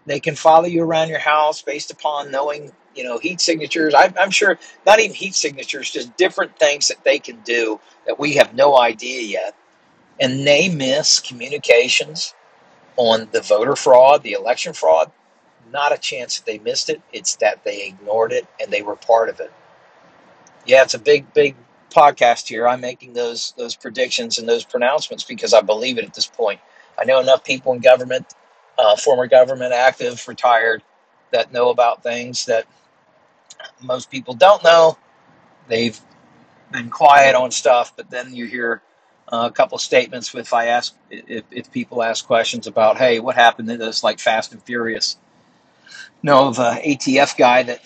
They 0.06 0.20
can 0.20 0.34
follow 0.34 0.66
you 0.66 0.82
around 0.82 1.08
your 1.08 1.18
house 1.20 1.62
based 1.62 1.90
upon 1.90 2.30
knowing, 2.30 2.72
you 2.94 3.04
know, 3.04 3.18
heat 3.18 3.40
signatures. 3.40 3.94
I, 3.94 4.12
I'm 4.18 4.30
sure 4.30 4.58
not 4.86 5.00
even 5.00 5.14
heat 5.14 5.34
signatures, 5.34 5.90
just 5.90 6.16
different 6.16 6.58
things 6.58 6.88
that 6.88 7.04
they 7.04 7.18
can 7.18 7.40
do 7.42 7.80
that 8.06 8.18
we 8.18 8.34
have 8.34 8.54
no 8.54 8.78
idea 8.78 9.22
yet 9.22 9.54
and 10.22 10.46
they 10.46 10.70
miss 10.70 11.20
communications 11.20 12.34
on 12.96 13.28
the 13.32 13.42
voter 13.42 13.76
fraud, 13.76 14.22
the 14.22 14.32
election 14.32 14.72
fraud. 14.72 15.12
Not 15.70 15.92
a 15.92 15.98
chance 15.98 16.38
that 16.38 16.46
they 16.46 16.58
missed 16.58 16.88
it. 16.88 17.02
It's 17.12 17.36
that 17.36 17.64
they 17.64 17.86
ignored 17.86 18.32
it 18.32 18.46
and 18.60 18.72
they 18.72 18.82
were 18.82 18.96
part 18.96 19.28
of 19.28 19.40
it. 19.40 19.52
Yeah, 20.66 20.82
it's 20.82 20.94
a 20.94 20.98
big, 20.98 21.32
big 21.34 21.56
podcast 21.92 22.48
here, 22.48 22.66
I'm 22.66 22.80
making 22.80 23.12
those 23.12 23.54
those 23.56 23.76
predictions 23.76 24.38
and 24.38 24.48
those 24.48 24.64
pronouncements 24.64 25.24
because 25.24 25.54
I 25.54 25.60
believe 25.60 25.98
it 25.98 26.04
at 26.04 26.14
this 26.14 26.26
point. 26.26 26.60
I 26.98 27.04
know 27.04 27.20
enough 27.20 27.44
people 27.44 27.72
in 27.72 27.80
government, 27.80 28.34
uh, 28.78 28.96
former 28.96 29.26
government, 29.26 29.72
active, 29.72 30.26
retired, 30.26 30.82
that 31.32 31.52
know 31.52 31.70
about 31.70 32.02
things 32.02 32.46
that 32.46 32.66
most 33.82 34.10
people 34.10 34.34
don't 34.34 34.62
know. 34.64 34.98
They've 35.68 35.98
been 36.70 36.90
quiet 36.90 37.34
on 37.34 37.50
stuff, 37.50 37.94
but 37.96 38.10
then 38.10 38.34
you 38.34 38.46
hear 38.46 38.82
uh, 39.28 39.48
a 39.50 39.54
couple 39.54 39.78
statements. 39.78 40.34
If 40.34 40.52
I 40.52 40.66
ask, 40.66 40.94
if, 41.10 41.44
if 41.50 41.70
people 41.72 42.02
ask 42.02 42.26
questions 42.26 42.66
about, 42.66 42.98
hey, 42.98 43.20
what 43.20 43.34
happened 43.34 43.68
to 43.68 43.76
this, 43.76 44.02
like 44.02 44.18
Fast 44.18 44.52
and 44.52 44.62
Furious? 44.62 45.16
No, 46.22 46.52
the 46.52 46.80
ATF 46.84 47.36
guy 47.36 47.64
that 47.64 47.84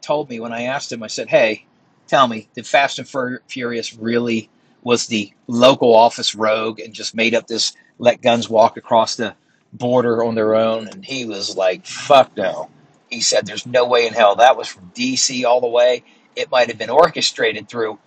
told 0.00 0.28
me 0.28 0.40
when 0.40 0.52
I 0.52 0.62
asked 0.62 0.92
him, 0.92 1.02
I 1.02 1.08
said, 1.08 1.28
hey, 1.28 1.66
tell 2.06 2.28
me, 2.28 2.48
did 2.54 2.66
Fast 2.66 2.98
and 2.98 3.40
Furious 3.48 3.94
really 3.94 4.50
was 4.82 5.06
the 5.06 5.32
local 5.46 5.94
office 5.94 6.34
rogue 6.34 6.80
and 6.80 6.92
just 6.92 7.14
made 7.14 7.34
up 7.34 7.46
this 7.46 7.74
let 7.98 8.20
guns 8.20 8.48
walk 8.48 8.76
across 8.76 9.16
the 9.16 9.34
border 9.72 10.22
on 10.24 10.34
their 10.34 10.54
own? 10.54 10.88
And 10.88 11.04
he 11.04 11.24
was 11.24 11.56
like, 11.56 11.86
fuck 11.86 12.36
no. 12.36 12.68
He 13.10 13.20
said, 13.20 13.46
there's 13.46 13.66
no 13.66 13.86
way 13.86 14.06
in 14.06 14.14
hell. 14.14 14.36
That 14.36 14.56
was 14.56 14.68
from 14.68 14.90
DC 14.94 15.44
all 15.44 15.60
the 15.60 15.68
way. 15.68 16.04
It 16.34 16.50
might 16.50 16.68
have 16.68 16.78
been 16.78 16.90
orchestrated 16.90 17.68
through 17.68 17.98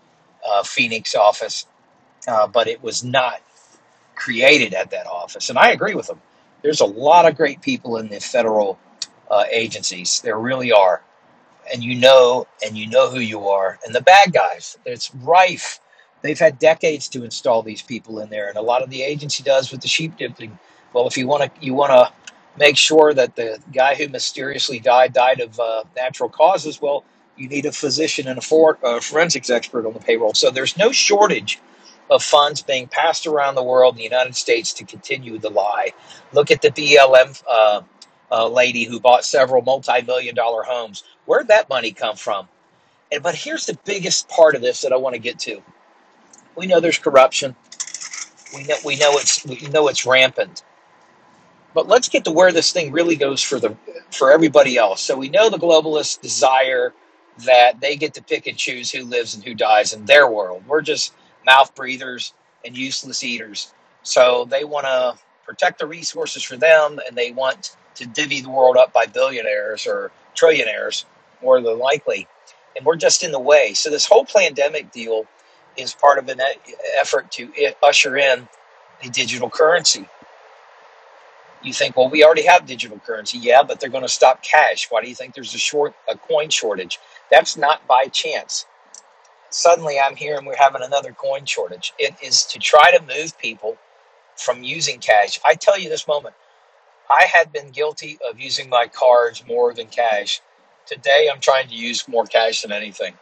uh, 0.48 0.64
Phoenix 0.64 1.16
office, 1.16 1.68
uh, 2.28 2.48
but 2.48 2.68
it 2.68 2.82
was 2.82 3.04
not 3.04 3.42
created 4.16 4.74
at 4.74 4.92
that 4.92 5.08
office. 5.08 5.50
And 5.50 5.58
I 5.60 5.72
agree 5.72 5.96
with 5.96 6.08
them. 6.08 6.22
There's 6.62 6.82
a 6.82 6.86
lot 6.86 7.28
of 7.28 7.36
great 7.36 7.62
people 7.62 7.98
in 7.98 8.08
the 8.08 8.20
federal 8.20 8.80
uh, 9.30 9.44
agencies. 9.52 10.22
There 10.22 10.40
really 10.40 10.72
are. 10.72 11.02
And 11.72 11.84
you 11.84 11.96
know 11.96 12.48
and 12.64 12.78
you 12.78 12.88
know 12.88 13.10
who 13.10 13.20
you 13.20 13.48
are. 13.48 13.80
And 13.86 13.94
the 13.94 14.02
bad 14.02 14.34
guys. 14.34 14.78
It's 14.86 15.14
rife. 15.16 15.80
They've 16.22 16.40
had 16.40 16.60
decades 16.60 17.08
to 17.10 17.24
install 17.24 17.62
these 17.62 17.82
people 17.82 18.20
in 18.20 18.30
there. 18.30 18.50
And 18.50 18.58
a 18.58 18.62
lot 18.62 18.82
of 18.82 18.90
the 18.90 19.02
agency 19.04 19.44
does 19.44 19.72
with 19.72 19.82
the 19.82 19.88
sheep 19.88 20.18
dipping. 20.18 20.58
Well 20.94 21.08
if 21.08 21.18
you 21.18 21.28
want 21.28 21.44
to 21.44 21.66
you 21.66 21.74
want 21.74 21.92
to 21.92 22.12
make 22.58 22.78
sure 22.78 23.14
that 23.14 23.36
the 23.36 23.60
guy 23.74 23.96
who 23.96 24.08
mysteriously 24.08 24.80
died 24.80 25.14
died 25.14 25.42
of 25.42 25.60
uh, 25.60 25.84
natural 25.96 26.30
causes 26.30 26.82
well 26.82 27.04
you 27.36 27.50
need 27.50 27.66
a 27.66 27.72
physician 27.72 28.28
and 28.28 28.38
a, 28.38 28.42
for, 28.42 28.78
a 28.84 29.02
forensics 29.02 29.50
expert 29.50 29.86
on 29.86 29.94
the 29.94 30.00
payroll. 30.00 30.34
So 30.34 30.50
there's 30.52 30.78
no 30.78 30.92
shortage 30.92 31.60
of 32.12 32.24
funds 32.24 32.62
being 32.62 32.88
passed 32.88 33.26
around 33.28 33.56
the 33.56 33.64
world 33.64 33.96
in 33.96 33.98
the 33.98 34.04
united 34.04 34.36
states 34.36 34.74
to 34.74 34.86
continue 34.86 35.38
the 35.40 35.50
lie 35.50 35.92
look 36.34 36.52
at 36.52 36.62
the 36.62 36.70
blm 36.72 37.44
uh, 37.50 37.82
uh, 38.32 38.48
lady 38.48 38.84
who 38.84 39.00
bought 39.00 39.26
several 39.26 39.62
multi-million 39.62 40.36
dollar 40.36 40.64
homes. 40.64 41.04
Where'd 41.26 41.48
that 41.48 41.70
money 41.70 41.92
come 41.92 42.16
from? 42.16 42.48
And 43.12 43.24
but 43.24 43.36
here's 43.36 43.66
the 43.66 43.78
biggest 43.86 44.28
part 44.30 44.56
of 44.56 44.62
this 44.62 44.82
that 44.82 44.94
I 44.94 44.98
want 44.98 45.16
to 45.16 45.20
get 45.20 45.40
to. 45.40 45.62
We 46.56 46.68
know 46.68 46.80
there's 46.80 46.98
corruption. 46.98 47.56
We 48.56 48.64
know 48.64 48.76
we 48.84 48.98
know 48.98 49.12
it's 49.14 49.46
we 49.46 49.68
know 49.70 49.88
it's 49.88 50.06
rampant. 50.06 50.64
But 51.74 51.88
let's 51.88 52.10
get 52.10 52.24
to 52.26 52.32
where 52.32 52.52
this 52.52 52.72
thing 52.72 52.92
really 52.92 53.16
goes 53.16 53.42
for 53.42 53.60
the 53.60 53.76
for 54.12 54.32
everybody 54.32 54.78
else. 54.78 55.02
So 55.02 55.18
we 55.18 55.30
know 55.30 55.50
the 55.50 55.58
globalists 55.58 56.20
desire 56.20 56.94
that 57.46 57.82
they 57.82 57.98
get 57.98 58.14
to 58.14 58.24
pick 58.24 58.48
and 58.48 58.58
choose 58.58 58.90
who 58.92 59.04
lives 59.04 59.36
and 59.36 59.44
who 59.44 59.54
dies 59.54 59.94
in 59.94 60.06
their 60.06 60.30
world. 60.30 60.64
We're 60.68 60.82
just 60.82 61.14
mouth 61.46 61.74
breathers 61.76 62.34
and 62.66 62.76
useless 62.78 63.24
eaters. 63.24 63.74
So 64.04 64.46
they 64.50 64.64
want 64.64 64.86
to 64.86 65.18
protect 65.46 65.80
the 65.80 65.86
resources 65.86 66.44
for 66.44 66.58
them 66.58 67.00
and 67.08 67.16
they 67.16 67.32
want 67.32 67.76
to 67.96 68.06
divvy 68.06 68.42
the 68.42 68.50
world 68.50 68.78
up 68.78 68.94
by 68.94 69.06
billionaires 69.06 69.88
or 69.88 70.12
trillionaires, 70.36 71.06
more 71.42 71.62
than 71.62 71.80
likely. 71.80 72.28
And 72.76 72.86
we're 72.86 72.98
just 72.98 73.24
in 73.24 73.32
the 73.32 73.40
way. 73.40 73.74
So, 73.74 73.90
this 73.90 74.06
whole 74.06 74.26
pandemic 74.26 74.92
deal 74.92 75.26
is 75.78 75.94
part 75.94 76.20
of 76.20 76.28
an 76.28 76.42
effort 77.00 77.32
to 77.32 77.52
usher 77.82 78.18
in 78.18 78.48
a 79.04 79.10
digital 79.10 79.50
currency. 79.50 80.08
You 81.64 81.74
think, 81.74 81.98
well, 81.98 82.10
we 82.10 82.24
already 82.24 82.46
have 82.46 82.66
digital 82.66 83.00
currency. 83.00 83.38
Yeah, 83.40 83.64
but 83.64 83.80
they're 83.80 83.90
going 83.90 84.04
to 84.04 84.10
stop 84.10 84.44
cash. 84.44 84.88
Why 84.90 85.02
do 85.02 85.10
you 85.10 85.16
think 85.16 85.34
there's 85.34 85.56
a 85.56 85.58
short 85.58 85.96
a 86.10 86.18
coin 86.18 86.50
shortage? 86.50 87.00
That's 87.32 87.58
not 87.58 87.88
by 87.88 88.06
chance. 88.06 88.66
Suddenly, 89.50 90.00
I'm 90.00 90.16
here 90.16 90.38
and 90.38 90.46
we're 90.48 90.58
having 90.58 90.84
another 90.84 91.14
coin 91.14 91.46
shortage. 91.46 91.94
It 92.00 92.16
is 92.22 92.44
to 92.46 92.60
try 92.60 92.92
to 92.98 93.04
move 93.04 93.38
people 93.40 93.78
from 94.38 94.64
using 94.64 95.00
cash. 95.00 95.40
I 95.46 95.56
tell 95.56 95.80
you 95.80 95.90
this 95.90 96.08
moment, 96.08 96.36
I 97.10 97.26
had 97.26 97.54
been 97.54 97.70
guilty 97.70 98.18
of 98.30 98.40
using 98.40 98.70
my 98.70 98.88
cards 98.88 99.44
more 99.48 99.74
than 99.74 99.88
cash. 99.88 100.42
Today, 100.86 101.30
I'm 101.32 101.40
trying 101.40 101.68
to 101.70 101.76
use 101.76 102.08
more 102.08 102.26
cash 102.26 102.64
than 102.64 102.72
anything. 102.72 103.16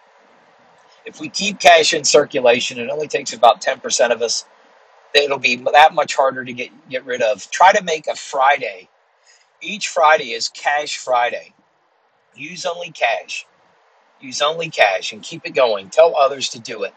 If 1.06 1.20
we 1.20 1.30
keep 1.30 1.60
cash 1.60 1.94
in 1.94 2.04
circulation, 2.04 2.80
it 2.80 2.90
only 2.90 3.08
takes 3.08 3.34
about 3.34 3.62
10% 3.62 4.12
of 4.12 4.22
us. 4.22 4.46
It'll 5.14 5.40
be 5.40 5.58
that 5.58 5.94
much 5.94 6.16
harder 6.16 6.46
to 6.46 6.54
get, 6.54 6.72
get 6.90 7.06
rid 7.06 7.22
of. 7.22 7.50
Try 7.52 7.74
to 7.74 7.84
make 7.84 8.08
a 8.08 8.16
Friday. 8.16 8.90
Each 9.62 9.90
Friday 9.90 10.32
is 10.34 10.50
Cash 10.50 10.98
Friday. 10.98 11.54
Use 12.36 12.66
only 12.66 12.92
cash. 12.92 13.46
Use 14.24 14.42
only 14.42 14.70
cash 14.70 15.12
and 15.12 15.22
keep 15.22 15.46
it 15.46 15.52
going. 15.54 15.90
Tell 15.90 16.16
others 16.16 16.50
to 16.50 16.60
do 16.60 16.84
it. 16.84 16.94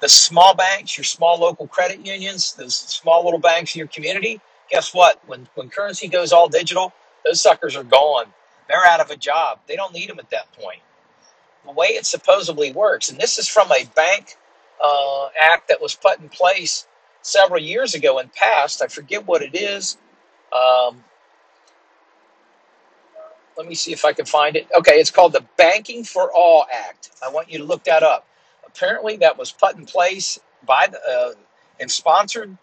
The 0.00 0.08
small 0.08 0.54
banks, 0.54 0.96
your 0.96 1.04
small 1.04 1.38
local 1.38 1.66
credit 1.66 2.06
unions, 2.06 2.52
those 2.54 2.76
small 2.76 3.24
little 3.24 3.40
banks 3.40 3.74
in 3.74 3.80
your 3.80 3.88
community, 3.88 4.40
guess 4.70 4.94
what? 4.94 5.20
When 5.26 5.48
when 5.54 5.70
currency 5.70 6.08
goes 6.08 6.32
all 6.32 6.48
digital, 6.48 6.92
those 7.24 7.40
suckers 7.40 7.76
are 7.76 7.84
gone. 7.84 8.26
They're 8.68 8.86
out 8.86 9.00
of 9.00 9.10
a 9.10 9.16
job. 9.16 9.60
They 9.66 9.76
don't 9.76 9.94
need 9.94 10.10
them 10.10 10.18
at 10.18 10.30
that 10.30 10.52
point. 10.52 10.80
The 11.64 11.72
way 11.72 11.88
it 11.88 12.06
supposedly 12.06 12.72
works, 12.72 13.10
and 13.10 13.18
this 13.18 13.38
is 13.38 13.48
from 13.48 13.70
a 13.72 13.84
bank 13.94 14.36
uh, 14.82 15.28
act 15.40 15.68
that 15.68 15.80
was 15.80 15.94
put 15.94 16.20
in 16.20 16.28
place 16.28 16.86
several 17.22 17.60
years 17.60 17.94
ago 17.94 18.18
and 18.18 18.32
passed. 18.32 18.82
I 18.82 18.86
forget 18.88 19.26
what 19.26 19.42
it 19.42 19.54
is. 19.54 19.96
Um, 20.52 21.04
let 23.60 23.68
me 23.68 23.74
see 23.74 23.92
if 23.92 24.06
I 24.06 24.14
can 24.14 24.24
find 24.24 24.56
it. 24.56 24.66
Okay, 24.78 24.94
it's 24.94 25.10
called 25.10 25.34
the 25.34 25.44
Banking 25.58 26.02
for 26.02 26.32
All 26.34 26.64
Act. 26.72 27.10
I 27.22 27.28
want 27.30 27.50
you 27.52 27.58
to 27.58 27.64
look 27.64 27.84
that 27.84 28.02
up. 28.02 28.26
Apparently, 28.66 29.18
that 29.18 29.36
was 29.36 29.52
put 29.52 29.76
in 29.76 29.84
place 29.84 30.40
by 30.66 30.86
the 30.90 30.98
uh, 30.98 31.32
and 31.78 31.90
sponsored 31.90 32.56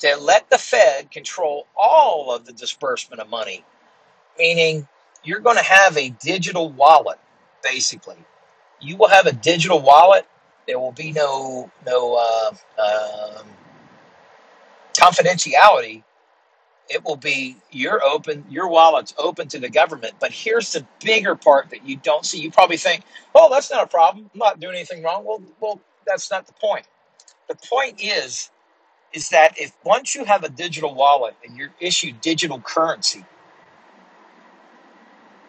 to 0.00 0.16
let 0.16 0.50
the 0.50 0.58
Fed 0.58 1.12
control 1.12 1.68
all 1.76 2.34
of 2.34 2.46
the 2.46 2.52
disbursement 2.52 3.20
of 3.20 3.30
money, 3.30 3.64
meaning 4.36 4.88
you're 5.22 5.38
going 5.38 5.56
to 5.56 5.62
have 5.62 5.96
a 5.96 6.08
digital 6.20 6.70
wallet, 6.72 7.20
basically. 7.62 8.18
You 8.80 8.96
will 8.96 9.08
have 9.08 9.26
a 9.26 9.32
digital 9.32 9.80
wallet. 9.80 10.26
There 10.66 10.80
will 10.80 10.90
be 10.90 11.12
no 11.12 11.70
no 11.86 12.16
uh, 12.16 13.38
um, 13.38 13.46
confidentiality. 14.94 16.02
It 16.90 17.04
will 17.04 17.16
be 17.16 17.56
your 17.72 18.02
open, 18.04 18.44
your 18.50 18.68
wallet's 18.68 19.14
open 19.18 19.48
to 19.50 19.60
the 19.60 19.70
government. 19.70 20.14
But 20.20 20.32
here's 20.32 20.72
the 20.74 20.86
bigger 21.04 21.36
part 21.36 21.70
that 21.70 21.86
you 21.88 21.96
don't 21.98 22.26
see. 22.26 22.40
You 22.40 22.52
probably 22.52 22.78
think, 22.78 23.04
"Oh, 23.34 23.50
that's 23.50 23.70
not 23.72 23.84
a 23.84 23.88
problem. 23.88 24.30
I'm 24.34 24.38
not 24.40 24.60
doing 24.60 24.76
anything 24.76 25.02
wrong." 25.04 25.24
Well, 25.24 25.42
well, 25.60 25.80
that's 26.06 26.30
not 26.30 26.46
the 26.46 26.54
point. 26.54 26.86
The 27.48 27.56
point 27.56 28.00
is 28.02 28.50
is 29.14 29.30
that 29.30 29.58
if 29.58 29.72
once 29.84 30.14
you 30.14 30.24
have 30.24 30.44
a 30.44 30.48
digital 30.50 30.94
wallet 30.94 31.34
and 31.44 31.56
you're 31.56 31.72
issued 31.80 32.20
digital 32.20 32.60
currency, 32.60 33.24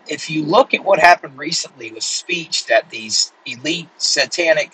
if 0.07 0.29
you 0.29 0.43
look 0.45 0.73
at 0.73 0.83
what 0.83 0.99
happened 0.99 1.37
recently 1.37 1.91
with 1.91 2.03
speech 2.03 2.67
that 2.67 2.89
these 2.91 3.33
elite 3.45 3.89
satanic 3.97 4.73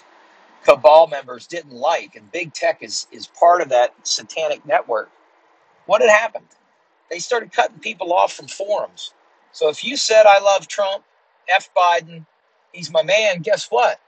cabal 0.66 1.08
members 1.08 1.48
didn't 1.48 1.74
like, 1.74 2.16
and 2.16 2.32
big 2.32 2.54
tech 2.54 2.84
is, 2.84 3.08
is 3.12 3.28
part 3.28 3.62
of 3.62 3.70
that 3.70 3.94
satanic 4.04 4.66
network, 4.66 5.12
what 5.88 6.02
had 6.02 6.12
happened? 6.12 6.46
They 7.10 7.20
started 7.20 7.52
cutting 7.52 7.80
people 7.80 8.14
off 8.14 8.34
from 8.34 8.48
forums. 8.48 9.14
So 9.52 9.70
if 9.70 9.84
you 9.84 9.98
said, 9.98 10.26
I 10.28 10.40
love 10.42 10.68
Trump, 10.68 11.04
F 11.50 11.70
Biden, 11.76 12.26
he's 12.74 12.92
my 12.92 13.04
man, 13.04 13.42
guess 13.42 13.68
what? 13.72 14.00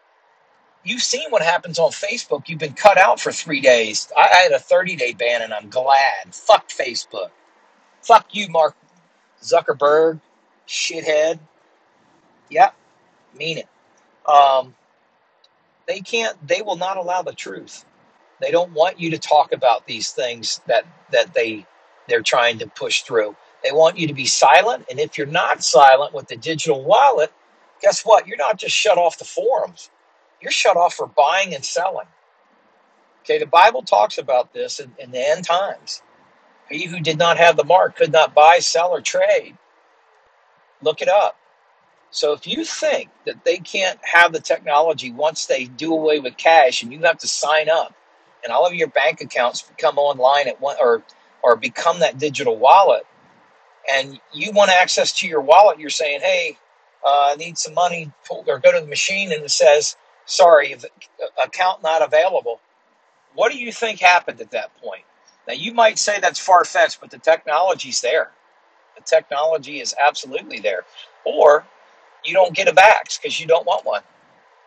you've 0.84 1.02
seen 1.02 1.30
what 1.30 1.42
happens 1.42 1.80
on 1.80 1.92
Facebook. 1.92 2.48
You've 2.48 2.60
been 2.60 2.74
cut 2.74 2.98
out 2.98 3.20
for 3.20 3.32
three 3.32 3.62
days. 3.62 4.12
I, 4.18 4.28
had 4.44 4.52
a 4.52 4.60
30 4.60 4.96
day 4.96 5.14
ban 5.14 5.42
and 5.42 5.54
I'm 5.54 5.70
glad. 5.70 6.34
Fuck 6.34 6.70
Facebook. 6.70 7.30
Fuck 8.02 8.28
you, 8.32 8.50
Mark 8.50 8.76
Zuckerberg, 9.42 10.20
shithead. 10.68 11.40
Yep, 12.50 12.76
mean 13.38 13.60
it. 13.60 13.68
Um, 14.30 14.76
they 15.88 16.00
can't, 16.02 16.36
they 16.48 16.62
will 16.62 16.78
not 16.78 16.98
allow 16.98 17.22
the 17.22 17.34
truth. 17.34 17.86
They 18.42 18.52
don't 18.52 18.72
want 18.72 19.00
you 19.00 19.10
to 19.12 19.18
talk 19.18 19.54
about 19.54 19.86
these 19.88 20.12
things 20.12 20.62
that, 20.68 20.86
that 21.12 21.34
they, 21.34 21.66
they're 22.08 22.22
trying 22.22 22.60
to 22.60 22.68
push 22.68 23.02
through. 23.02 23.36
They 23.64 23.72
want 23.72 23.98
you 23.98 24.08
to 24.08 24.14
be 24.14 24.26
silent. 24.26 24.86
And 24.90 25.00
if 25.00 25.18
you're 25.18 25.28
not 25.28 25.64
silent 25.64 26.14
with 26.14 26.28
the 26.28 26.38
digital 26.38 26.84
wallet, 26.84 27.32
guess 27.82 28.04
what? 28.04 28.28
You're 28.28 28.38
not 28.38 28.58
just 28.58 28.76
shut 28.76 28.98
off 28.98 29.18
the 29.20 29.26
forums 29.26 29.90
you're 30.42 30.52
shut 30.52 30.78
off 30.78 30.94
for 30.94 31.08
buying 31.08 31.54
and 31.54 31.64
selling. 31.64 32.08
Okay, 33.22 33.38
the 33.40 33.46
Bible 33.46 33.82
talks 33.82 34.18
about 34.18 34.54
this 34.54 34.80
in, 34.80 34.92
in 35.00 35.12
the 35.12 35.30
end 35.30 35.46
times. 35.46 36.02
He 36.70 36.86
who 36.86 37.00
did 37.00 37.18
not 37.18 37.38
have 37.38 37.58
the 37.58 37.64
mark 37.64 37.96
could 37.96 38.12
not 38.12 38.34
buy, 38.34 38.60
sell, 38.60 38.92
or 38.92 39.02
trade. 39.02 39.58
Look 40.82 41.02
it 41.02 41.10
up. 41.10 41.38
So 42.12 42.34
if 42.34 42.48
you 42.48 42.64
think 42.64 43.10
that 43.26 43.44
they 43.44 43.58
can't 43.58 44.00
have 44.04 44.34
the 44.34 44.40
technology 44.40 45.12
once 45.12 45.46
they 45.46 45.66
do 45.66 45.94
away 45.94 46.20
with 46.20 46.38
cash 46.38 46.82
and 46.82 46.92
you 46.92 47.00
have 47.02 47.20
to 47.20 47.28
sign 47.28 47.70
up 47.70 47.94
and 48.44 48.54
all 48.54 48.66
of 48.66 48.74
your 48.74 48.90
bank 48.90 49.22
accounts 49.22 49.62
become 49.64 49.98
online 49.98 50.48
at 50.48 50.62
one 50.62 50.78
or 50.82 51.04
or 51.44 51.56
become 51.56 52.00
that 52.00 52.18
digital 52.20 52.58
wallet 52.58 53.04
and 53.92 54.20
you 54.34 54.52
want 54.52 54.72
access 54.72 55.12
to 55.20 55.28
your 55.28 55.42
wallet, 55.42 55.80
you're 55.80 55.90
saying, 55.90 56.22
"Hey, 56.22 56.58
uh, 57.06 57.32
I 57.34 57.36
need 57.36 57.58
some 57.58 57.74
money," 57.74 58.12
or 58.30 58.60
go 58.60 58.72
to 58.72 58.82
the 58.82 58.88
machine 58.88 59.32
and 59.32 59.44
it 59.44 59.52
says, 59.52 59.98
"Sorry, 60.26 60.78
account 61.44 61.84
not 61.84 62.02
available." 62.02 62.62
What 63.34 63.52
do 63.52 63.60
you 63.60 63.72
think 63.72 64.00
happened 64.00 64.42
at 64.42 64.52
that 64.52 64.76
point? 64.82 65.06
Now 65.48 65.54
you 65.54 65.74
might 65.74 66.00
say 66.00 66.20
that's 66.20 66.40
far 66.40 66.66
fetched, 66.66 67.02
but 67.02 67.12
the 67.12 67.20
technology's 67.20 68.02
there. 68.02 68.32
The 68.98 69.04
technology 69.04 69.82
is 69.82 69.96
absolutely 70.00 70.60
there. 70.60 70.86
Or 71.26 71.66
you 72.24 72.34
don't 72.34 72.56
get 72.56 72.68
a 72.68 72.74
vax 72.74 73.22
because 73.22 73.40
you 73.40 73.48
don't 73.48 73.66
want 73.66 73.86
one. 73.86 74.04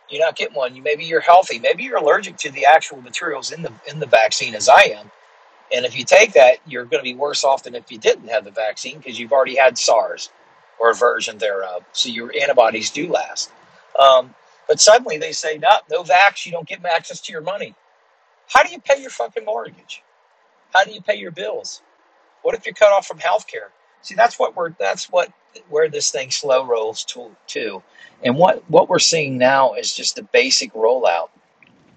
You're 0.09 0.25
not 0.25 0.35
getting 0.35 0.55
one. 0.55 0.75
You 0.75 0.83
maybe 0.83 1.05
you're 1.05 1.21
healthy. 1.21 1.59
Maybe 1.59 1.83
you're 1.83 1.97
allergic 1.97 2.37
to 2.37 2.51
the 2.51 2.65
actual 2.65 3.01
materials 3.01 3.51
in 3.51 3.63
the 3.63 3.71
in 3.87 3.99
the 3.99 4.05
vaccine, 4.05 4.55
as 4.55 4.69
I 4.69 4.83
am. 4.83 5.11
And 5.73 5.85
if 5.85 5.97
you 5.97 6.05
take 6.05 6.33
that, 6.33 6.57
you're 6.67 6.85
going 6.85 7.03
to 7.03 7.09
be 7.09 7.15
worse 7.15 7.43
off 7.43 7.63
than 7.63 7.75
if 7.75 7.91
you 7.91 7.97
didn't 7.97 8.29
have 8.29 8.45
the 8.45 8.51
vaccine 8.51 8.99
because 8.99 9.19
you've 9.19 9.31
already 9.31 9.55
had 9.55 9.77
SARS 9.77 10.29
or 10.79 10.91
a 10.91 10.93
version 10.93 11.37
thereof. 11.39 11.83
So 11.93 12.09
your 12.09 12.31
antibodies 12.39 12.91
do 12.91 13.11
last. 13.11 13.51
Um, 13.99 14.35
but 14.67 14.79
suddenly 14.79 15.17
they 15.17 15.31
say, 15.31 15.57
no, 15.57 15.69
no 15.89 16.03
vax, 16.03 16.45
you 16.45 16.51
don't 16.51 16.67
get 16.67 16.85
access 16.85 17.21
to 17.21 17.31
your 17.31 17.41
money. 17.41 17.75
How 18.49 18.63
do 18.63 18.71
you 18.71 18.79
pay 18.79 19.01
your 19.01 19.09
fucking 19.09 19.45
mortgage? 19.45 20.03
How 20.73 20.83
do 20.83 20.91
you 20.91 21.01
pay 21.01 21.15
your 21.15 21.31
bills? 21.31 21.81
What 22.43 22.55
if 22.55 22.65
you're 22.65 22.75
cut 22.75 22.91
off 22.91 23.07
from 23.07 23.19
health 23.19 23.47
care? 23.47 23.71
See, 24.03 24.15
that's 24.15 24.37
what 24.37 24.55
we're 24.55 24.71
that's 24.79 25.09
what 25.09 25.31
where 25.69 25.89
this 25.89 26.11
thing 26.11 26.29
slow 26.29 26.65
rolls 26.65 27.05
to 27.05 27.35
to. 27.47 27.83
And 28.23 28.37
what 28.37 28.69
what 28.69 28.89
we're 28.89 28.99
seeing 28.99 29.37
now 29.37 29.73
is 29.73 29.95
just 29.95 30.19
a 30.19 30.23
basic 30.23 30.73
rollout. 30.73 31.29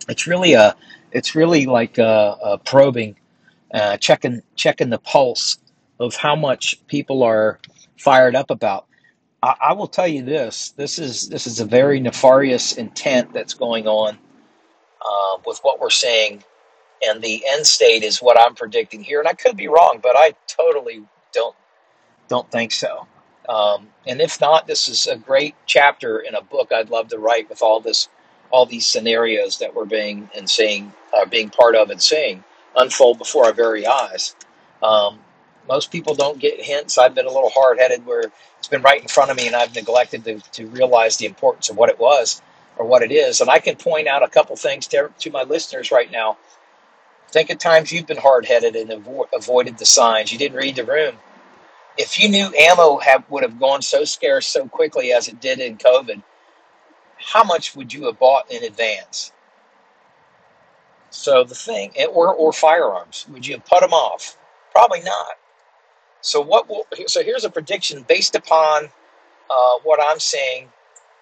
It's 0.08 0.26
really 0.26 0.54
a 0.54 0.76
it's 1.12 1.34
really 1.34 1.66
like 1.66 1.98
a, 1.98 2.38
a 2.42 2.58
probing, 2.58 3.16
uh, 3.75 3.96
checking 3.98 4.42
checking 4.54 4.90
the 4.90 4.98
pulse 4.98 5.58
of 5.98 6.14
how 6.14 6.36
much 6.36 6.86
people 6.86 7.25
are 7.25 7.58
fired 7.98 8.36
up 8.36 8.50
about. 8.50 8.86
I, 9.42 9.54
I 9.68 9.72
will 9.72 9.88
tell 9.88 10.08
you 10.08 10.22
this: 10.22 10.70
this 10.76 11.00
is 11.00 11.28
this 11.28 11.48
is 11.48 11.58
a 11.58 11.64
very 11.64 11.98
nefarious 11.98 12.75
intent 12.76 13.32
that's 13.32 13.54
going 13.54 13.88
on 13.88 14.16
uh, 15.04 15.38
with 15.44 15.58
what 15.62 15.80
we're 15.80 15.90
seeing, 15.90 16.44
and 17.04 17.20
the 17.20 17.44
end 17.50 17.66
state 17.66 18.04
is 18.04 18.22
what 18.22 18.40
I'm 18.40 18.54
predicting 18.54 19.02
here. 19.02 19.18
And 19.18 19.28
I 19.28 19.32
could 19.34 19.56
be 19.56 19.68
wrong, 19.68 19.98
but 20.02 20.16
I 20.16 20.34
totally 20.46 21.02
don't 21.32 21.56
don't 22.28 22.50
think 22.50 22.73
so. 22.73 23.06
Um, 23.49 23.88
and 24.06 24.21
if 24.21 24.40
not, 24.40 24.66
this 24.66 24.88
is 24.88 25.06
a 25.06 25.16
great 25.16 25.54
chapter 25.66 26.18
in 26.18 26.35
a 26.35 26.42
book 26.42 26.73
I'd 26.73 26.90
love 26.90 27.09
to 27.09 27.18
write 27.18 27.49
with 27.49 27.62
all 27.62 27.80
this, 27.80 28.09
all 28.50 28.66
these 28.66 28.87
scenarios 28.87 29.59
that 29.59 29.75
we're 29.75 29.85
being 29.85 30.28
and 30.37 30.49
seeing, 30.49 30.92
uh, 31.16 31.26
being 31.26 31.50
part 31.50 31.76
of 31.76 31.90
and 31.90 32.02
seeing 32.02 32.42
unfold 32.76 33.18
before 33.18 33.47
our 33.47 33.52
very 33.52 33.87
eyes. 33.87 34.35
Um, 34.83 35.18
most 35.68 35.90
people 35.90 36.14
don't 36.14 36.38
get 36.38 36.61
hints. 36.61 36.99
I've 36.99 37.14
been 37.14 37.26
a 37.26 37.33
little 37.33 37.50
hard 37.50 37.78
headed 37.78 38.04
where 38.06 38.25
it's 38.59 38.68
been 38.68 38.83
right 38.83 39.00
in 39.00 39.09
front 39.09 39.30
of 39.30 39.37
me 39.37 39.47
and 39.47 39.56
I've 39.56 39.75
neglected 39.75 40.25
to, 40.25 40.40
to 40.52 40.66
realize 40.68 41.16
the 41.16 41.26
importance 41.26 41.71
of 41.71 41.76
what 41.76 41.88
it 41.90 41.99
was 41.99 42.42
or 42.76 42.87
what 42.87 43.02
it 43.02 43.12
is. 43.12 43.40
And 43.40 43.50
I 43.50 43.59
can 43.59 43.76
point 43.76 44.06
out 44.09 44.23
a 44.23 44.28
couple 44.28 44.56
things 44.56 44.87
to, 44.88 45.11
to 45.21 45.30
my 45.30 45.42
listeners 45.45 45.90
right 45.90 46.11
now. 46.11 46.37
Think 47.28 47.50
of 47.50 47.59
times 47.59 47.92
you've 47.92 48.06
been 48.06 48.16
hard 48.16 48.47
headed 48.47 48.76
and 48.76 48.90
avo- 48.90 49.28
avoided 49.35 49.78
the 49.78 49.87
signs. 49.87 50.33
You 50.33 50.38
didn't 50.38 50.56
read 50.56 50.76
the 50.76 50.85
room. 50.85 51.16
If 51.98 52.20
you 52.20 52.28
knew 52.28 52.52
ammo 52.54 52.98
have, 52.98 53.24
would 53.30 53.42
have 53.42 53.58
gone 53.58 53.82
so 53.82 54.04
scarce 54.04 54.46
so 54.46 54.68
quickly 54.68 55.12
as 55.12 55.28
it 55.28 55.40
did 55.40 55.60
in 55.60 55.78
COVID, 55.78 56.22
how 57.18 57.42
much 57.42 57.74
would 57.74 57.92
you 57.92 58.04
have 58.06 58.18
bought 58.18 58.50
in 58.50 58.64
advance? 58.64 59.32
So 61.10 61.44
the 61.44 61.54
thing, 61.54 61.92
or, 62.12 62.34
or 62.34 62.52
firearms, 62.52 63.26
would 63.30 63.46
you 63.46 63.54
have 63.54 63.64
put 63.64 63.80
them 63.80 63.92
off? 63.92 64.36
Probably 64.72 65.00
not. 65.00 65.38
So 66.20 66.40
what? 66.40 66.68
Will, 66.68 66.86
so 67.06 67.22
here's 67.22 67.44
a 67.44 67.50
prediction 67.50 68.04
based 68.08 68.34
upon 68.34 68.88
uh, 69.48 69.78
what 69.84 70.00
I'm 70.02 70.18
seeing 70.18 70.68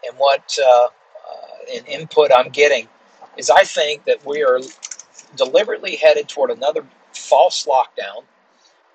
and 0.06 0.16
what 0.18 0.56
uh, 0.60 0.86
uh, 0.86 1.82
input 1.86 2.30
I'm 2.34 2.48
getting 2.48 2.88
is 3.36 3.50
I 3.50 3.64
think 3.64 4.04
that 4.06 4.24
we 4.26 4.42
are 4.42 4.60
deliberately 5.36 5.96
headed 5.96 6.28
toward 6.28 6.50
another 6.50 6.86
false 7.12 7.66
lockdown 7.66 8.24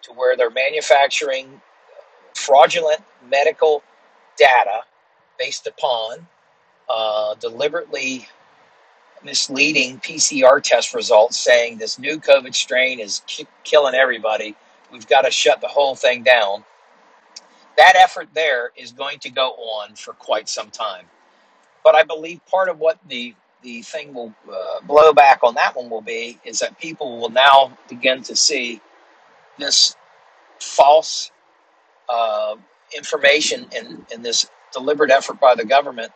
to 0.01 0.13
where 0.13 0.36
they're 0.36 0.49
manufacturing 0.49 1.62
fraudulent 2.39 3.02
medical 3.30 3.84
data 4.38 4.82
based 5.38 5.67
upon 5.67 6.28
uh, 6.89 7.36
deliberately 7.36 8.28
misleading 9.23 9.99
PCR 9.99 10.62
test 10.63 10.93
results 10.93 11.38
saying 11.38 11.78
this 11.78 11.99
new 11.99 12.19
COVID 12.19 12.56
strain 12.56 12.99
is 12.99 13.21
ki- 13.28 13.47
killing 13.63 13.95
everybody. 13.95 14.56
We've 14.91 15.08
got 15.08 15.21
to 15.21 15.32
shut 15.32 15.62
the 15.62 15.67
whole 15.67 15.95
thing 15.95 16.23
down. 16.23 16.63
That 17.78 17.95
effort 17.95 18.30
there 18.34 18.71
is 18.75 18.91
going 18.91 19.19
to 19.19 19.30
go 19.30 19.52
on 19.52 19.95
for 19.95 20.13
quite 20.13 20.49
some 20.49 20.69
time. 20.69 21.06
But 21.84 21.95
I 21.95 22.04
believe 22.04 22.45
part 22.45 22.69
of 22.69 22.80
what 22.80 22.99
the 23.08 23.36
the 23.62 23.82
thing 23.82 24.13
will 24.13 24.34
uh, 24.49 24.80
blow 24.88 25.12
back 25.12 25.43
on 25.43 25.54
that 25.56 25.75
one 25.75 25.89
will 25.89 26.02
be 26.02 26.39
is 26.45 26.60
that 26.60 26.80
people 26.80 27.19
will 27.19 27.30
now 27.30 27.78
begin 27.89 28.23
to 28.23 28.34
see 28.36 28.80
this 29.58 29.97
false 30.60 31.32
uh, 32.10 32.56
information 32.95 33.67
and, 33.76 34.06
and 34.13 34.26
this 34.26 34.50
deliberate 34.74 35.12
effort 35.12 35.39
by 35.39 35.56
the 35.56 35.65
government 35.65 36.12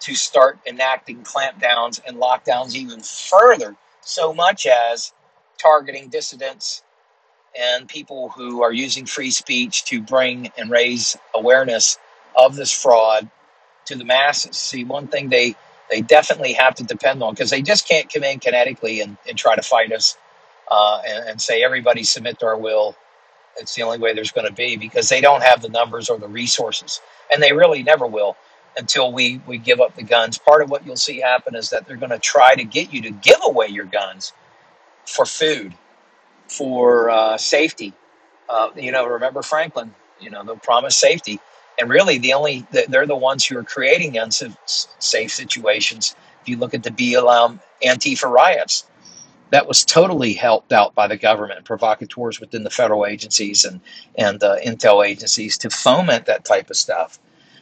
to 0.00 0.14
start 0.14 0.58
enacting 0.66 1.22
clampdowns 1.22 2.00
and 2.06 2.18
lockdowns 2.18 2.74
even 2.74 3.00
further, 3.00 3.76
so 4.00 4.34
much 4.34 4.66
as 4.66 5.12
targeting 5.58 6.08
dissidents 6.08 6.82
and 7.58 7.88
people 7.88 8.30
who 8.30 8.62
are 8.62 8.72
using 8.72 9.06
free 9.06 9.30
speech 9.30 9.84
to 9.84 10.02
bring 10.02 10.50
and 10.58 10.70
raise 10.70 11.16
awareness 11.34 11.98
of 12.36 12.56
this 12.56 12.72
fraud 12.72 13.30
to 13.86 13.96
the 13.96 14.04
masses. 14.04 14.56
See, 14.56 14.84
one 14.84 15.08
thing 15.08 15.28
they 15.30 15.56
they 15.90 16.00
definitely 16.02 16.54
have 16.54 16.74
to 16.76 16.84
depend 16.84 17.22
on 17.22 17.34
because 17.34 17.50
they 17.50 17.62
just 17.62 17.86
can't 17.86 18.12
come 18.12 18.24
in 18.24 18.40
kinetically 18.40 19.02
and, 19.02 19.18
and 19.28 19.38
try 19.38 19.56
to 19.56 19.62
fight 19.62 19.92
us 19.92 20.16
uh, 20.70 21.02
and, 21.06 21.28
and 21.30 21.42
say 21.42 21.62
everybody 21.62 22.04
submit 22.04 22.38
to 22.40 22.46
our 22.46 22.56
will 22.56 22.96
it's 23.58 23.74
the 23.74 23.82
only 23.82 23.98
way 23.98 24.14
there's 24.14 24.32
going 24.32 24.46
to 24.46 24.52
be 24.52 24.76
because 24.76 25.08
they 25.08 25.20
don't 25.20 25.42
have 25.42 25.62
the 25.62 25.68
numbers 25.68 26.08
or 26.10 26.18
the 26.18 26.28
resources, 26.28 27.00
and 27.32 27.42
they 27.42 27.52
really 27.52 27.82
never 27.82 28.06
will 28.06 28.36
until 28.76 29.12
we 29.12 29.40
we 29.46 29.58
give 29.58 29.80
up 29.80 29.94
the 29.96 30.02
guns. 30.02 30.38
Part 30.38 30.62
of 30.62 30.70
what 30.70 30.86
you'll 30.86 30.96
see 30.96 31.20
happen 31.20 31.54
is 31.54 31.70
that 31.70 31.86
they're 31.86 31.96
going 31.96 32.10
to 32.10 32.18
try 32.18 32.54
to 32.54 32.64
get 32.64 32.92
you 32.92 33.02
to 33.02 33.10
give 33.10 33.40
away 33.44 33.68
your 33.68 33.84
guns 33.86 34.32
for 35.06 35.24
food, 35.26 35.74
for 36.48 37.10
uh, 37.10 37.36
safety. 37.36 37.92
Uh, 38.48 38.70
you 38.76 38.92
know, 38.92 39.06
remember 39.06 39.42
Franklin. 39.42 39.94
You 40.20 40.30
know, 40.30 40.44
they'll 40.44 40.56
promise 40.56 40.96
safety, 40.96 41.40
and 41.80 41.90
really, 41.90 42.18
the 42.18 42.34
only 42.34 42.66
they're 42.88 43.06
the 43.06 43.16
ones 43.16 43.44
who 43.44 43.58
are 43.58 43.64
creating 43.64 44.18
unsafe 44.18 45.32
situations. 45.32 46.16
If 46.42 46.48
you 46.48 46.56
look 46.56 46.74
at 46.74 46.82
the 46.82 46.90
BLM 46.90 47.60
Antifa 47.84 48.30
riots, 48.30 48.84
that 49.52 49.68
was 49.68 49.84
totally 49.84 50.32
helped 50.32 50.72
out 50.72 50.94
by 50.94 51.06
the 51.06 51.16
government 51.16 51.66
provocateurs 51.66 52.40
within 52.40 52.64
the 52.64 52.70
federal 52.70 53.06
agencies 53.06 53.64
and 53.64 53.80
and 54.16 54.42
uh, 54.42 54.56
intel 54.64 55.06
agencies 55.06 55.58
to 55.58 55.70
foment 55.70 56.26
that 56.26 56.44
type 56.44 56.70
of 56.70 56.76
stuff. 56.76 57.18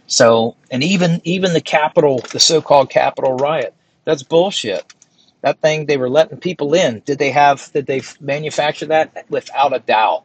So, 0.06 0.56
and 0.70 0.82
even 0.82 1.20
even 1.24 1.52
the 1.52 1.60
Capitol, 1.60 2.20
the 2.32 2.40
so-called 2.40 2.90
Capitol 2.90 3.34
riot, 3.34 3.74
that's 4.04 4.22
bullshit. 4.22 4.94
That 5.42 5.60
thing 5.60 5.86
they 5.86 5.96
were 5.96 6.08
letting 6.08 6.38
people 6.38 6.74
in. 6.74 7.00
Did 7.04 7.18
they 7.18 7.32
have? 7.32 7.70
Did 7.72 7.86
they 7.86 8.02
manufacture 8.20 8.86
that? 8.86 9.26
Without 9.28 9.74
a 9.74 9.80
doubt, 9.80 10.24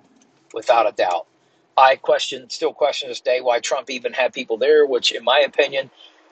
without 0.53 0.87
a 0.87 0.91
doubt. 0.91 1.25
I 1.77 1.95
question, 1.97 2.49
still 2.49 2.73
question 2.73 3.09
this 3.09 3.19
day 3.19 3.41
why 3.41 3.59
Trump 3.59 3.89
even 3.89 4.13
had 4.13 4.33
people 4.33 4.57
there. 4.57 4.85
Which, 4.85 5.11
in 5.13 5.23
my 5.23 5.39
opinion, 5.39 5.89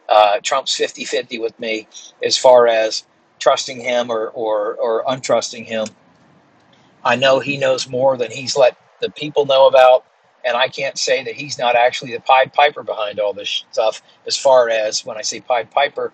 uh, 0.07 0.39
Trump's 0.43 0.77
50-50 0.77 1.41
with 1.41 1.59
me 1.59 1.87
as 2.21 2.37
far 2.37 2.67
as 2.67 3.03
trusting 3.43 3.81
him 3.81 4.09
or, 4.09 4.29
or, 4.29 4.75
or 4.75 5.03
untrusting 5.03 5.65
him. 5.65 5.85
I 7.03 7.17
know 7.17 7.41
he 7.41 7.57
knows 7.57 7.89
more 7.89 8.15
than 8.15 8.31
he's 8.31 8.55
let 8.55 8.77
the 9.01 9.09
people 9.09 9.45
know 9.45 9.67
about, 9.67 10.05
and 10.45 10.55
I 10.55 10.69
can't 10.69 10.97
say 10.97 11.21
that 11.25 11.35
he's 11.35 11.59
not 11.59 11.75
actually 11.75 12.13
the 12.13 12.21
Pied 12.21 12.53
Piper 12.53 12.83
behind 12.83 13.19
all 13.19 13.33
this 13.33 13.65
stuff. 13.69 14.01
As 14.25 14.37
far 14.37 14.69
as 14.69 15.05
when 15.05 15.17
I 15.17 15.21
say 15.23 15.41
Pied 15.41 15.69
Piper, 15.71 16.13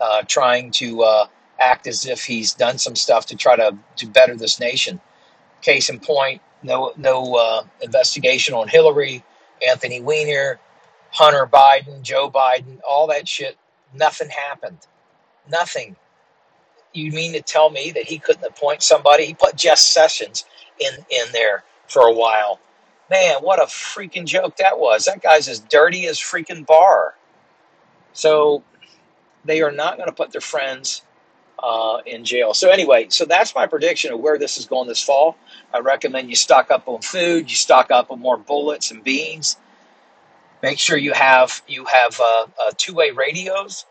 uh, 0.00 0.22
trying 0.22 0.70
to 0.72 1.02
uh, 1.02 1.26
act 1.58 1.86
as 1.86 2.06
if 2.06 2.24
he's 2.24 2.54
done 2.54 2.78
some 2.78 2.96
stuff 2.96 3.26
to 3.26 3.36
try 3.36 3.56
to 3.56 3.76
to 3.96 4.06
better 4.06 4.34
this 4.34 4.58
nation. 4.58 4.98
Case 5.60 5.90
in 5.90 6.00
point, 6.00 6.40
no 6.62 6.94
no 6.96 7.34
uh, 7.34 7.64
investigation 7.82 8.54
on 8.54 8.68
Hillary, 8.68 9.22
Anthony 9.68 10.00
Weiner, 10.00 10.58
Hunter 11.10 11.46
Biden, 11.46 12.00
Joe 12.00 12.30
Biden, 12.30 12.80
all 12.88 13.06
that 13.08 13.28
shit. 13.28 13.58
Nothing 13.92 14.30
happened. 14.30 14.78
Nothing. 15.50 15.96
You 16.92 17.12
mean 17.12 17.32
to 17.32 17.42
tell 17.42 17.70
me 17.70 17.92
that 17.92 18.04
he 18.04 18.18
couldn't 18.18 18.44
appoint 18.44 18.82
somebody? 18.82 19.26
He 19.26 19.34
put 19.34 19.56
Jeff 19.56 19.78
Sessions 19.78 20.44
in 20.78 20.92
in 21.10 21.32
there 21.32 21.64
for 21.88 22.02
a 22.02 22.12
while. 22.12 22.60
Man, 23.10 23.36
what 23.40 23.60
a 23.60 23.66
freaking 23.66 24.24
joke 24.24 24.56
that 24.56 24.78
was. 24.78 25.04
That 25.04 25.22
guy's 25.22 25.48
as 25.48 25.60
dirty 25.60 26.06
as 26.06 26.18
freaking 26.18 26.64
Barr. 26.64 27.14
So 28.12 28.62
they 29.44 29.62
are 29.62 29.72
not 29.72 29.96
going 29.96 30.08
to 30.08 30.14
put 30.14 30.32
their 30.32 30.40
friends 30.40 31.02
uh, 31.62 31.98
in 32.06 32.24
jail. 32.24 32.54
So 32.54 32.70
anyway, 32.70 33.06
so 33.10 33.24
that's 33.24 33.54
my 33.54 33.66
prediction 33.66 34.12
of 34.12 34.20
where 34.20 34.38
this 34.38 34.58
is 34.58 34.66
going 34.66 34.88
this 34.88 35.02
fall. 35.02 35.36
I 35.74 35.80
recommend 35.80 36.30
you 36.30 36.36
stock 36.36 36.70
up 36.70 36.88
on 36.88 37.02
food, 37.02 37.50
you 37.50 37.56
stock 37.56 37.90
up 37.90 38.10
on 38.10 38.20
more 38.20 38.36
bullets 38.36 38.90
and 38.90 39.02
beans. 39.02 39.56
Make 40.62 40.78
sure 40.78 40.96
you 40.96 41.12
have 41.12 41.62
you 41.66 41.86
have 41.86 42.20
uh, 42.20 42.46
uh, 42.60 42.72
two-way 42.76 43.10
radios 43.12 43.86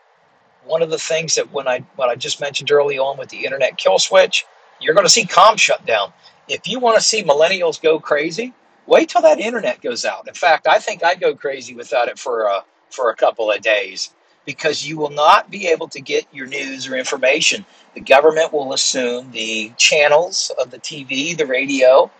one 0.64 0.82
of 0.82 0.90
the 0.90 0.98
things 0.98 1.34
that 1.34 1.52
when 1.52 1.68
I 1.68 1.84
what 1.96 2.08
I 2.08 2.16
just 2.16 2.40
mentioned 2.40 2.70
early 2.70 2.98
on 2.98 3.16
with 3.18 3.28
the 3.28 3.44
internet 3.44 3.76
kill 3.76 3.98
switch, 3.98 4.46
you're 4.80 4.94
going 4.94 5.06
to 5.06 5.10
see 5.10 5.24
com 5.24 5.56
shut 5.56 5.84
down. 5.86 6.12
If 6.48 6.66
you 6.66 6.80
want 6.80 6.98
to 6.98 7.02
see 7.02 7.22
millennials 7.22 7.80
go 7.80 8.00
crazy, 8.00 8.52
wait 8.86 9.08
till 9.08 9.22
that 9.22 9.40
internet 9.40 9.80
goes 9.80 10.04
out. 10.04 10.28
In 10.28 10.34
fact, 10.34 10.66
I 10.66 10.78
think 10.78 11.04
I'd 11.04 11.20
go 11.20 11.34
crazy 11.34 11.74
without 11.74 12.08
it 12.08 12.18
for 12.18 12.44
a 12.44 12.64
for 12.90 13.10
a 13.10 13.16
couple 13.16 13.50
of 13.50 13.60
days 13.62 14.12
because 14.44 14.86
you 14.86 14.98
will 14.98 15.10
not 15.10 15.50
be 15.50 15.68
able 15.68 15.86
to 15.88 16.00
get 16.00 16.26
your 16.32 16.46
news 16.46 16.88
or 16.88 16.96
information. 16.96 17.64
The 17.94 18.00
government 18.00 18.52
will 18.52 18.72
assume 18.72 19.30
the 19.30 19.72
channels 19.76 20.50
of 20.60 20.70
the 20.70 20.78
TV, 20.78 21.36
the 21.36 21.46
radio, 21.46 22.10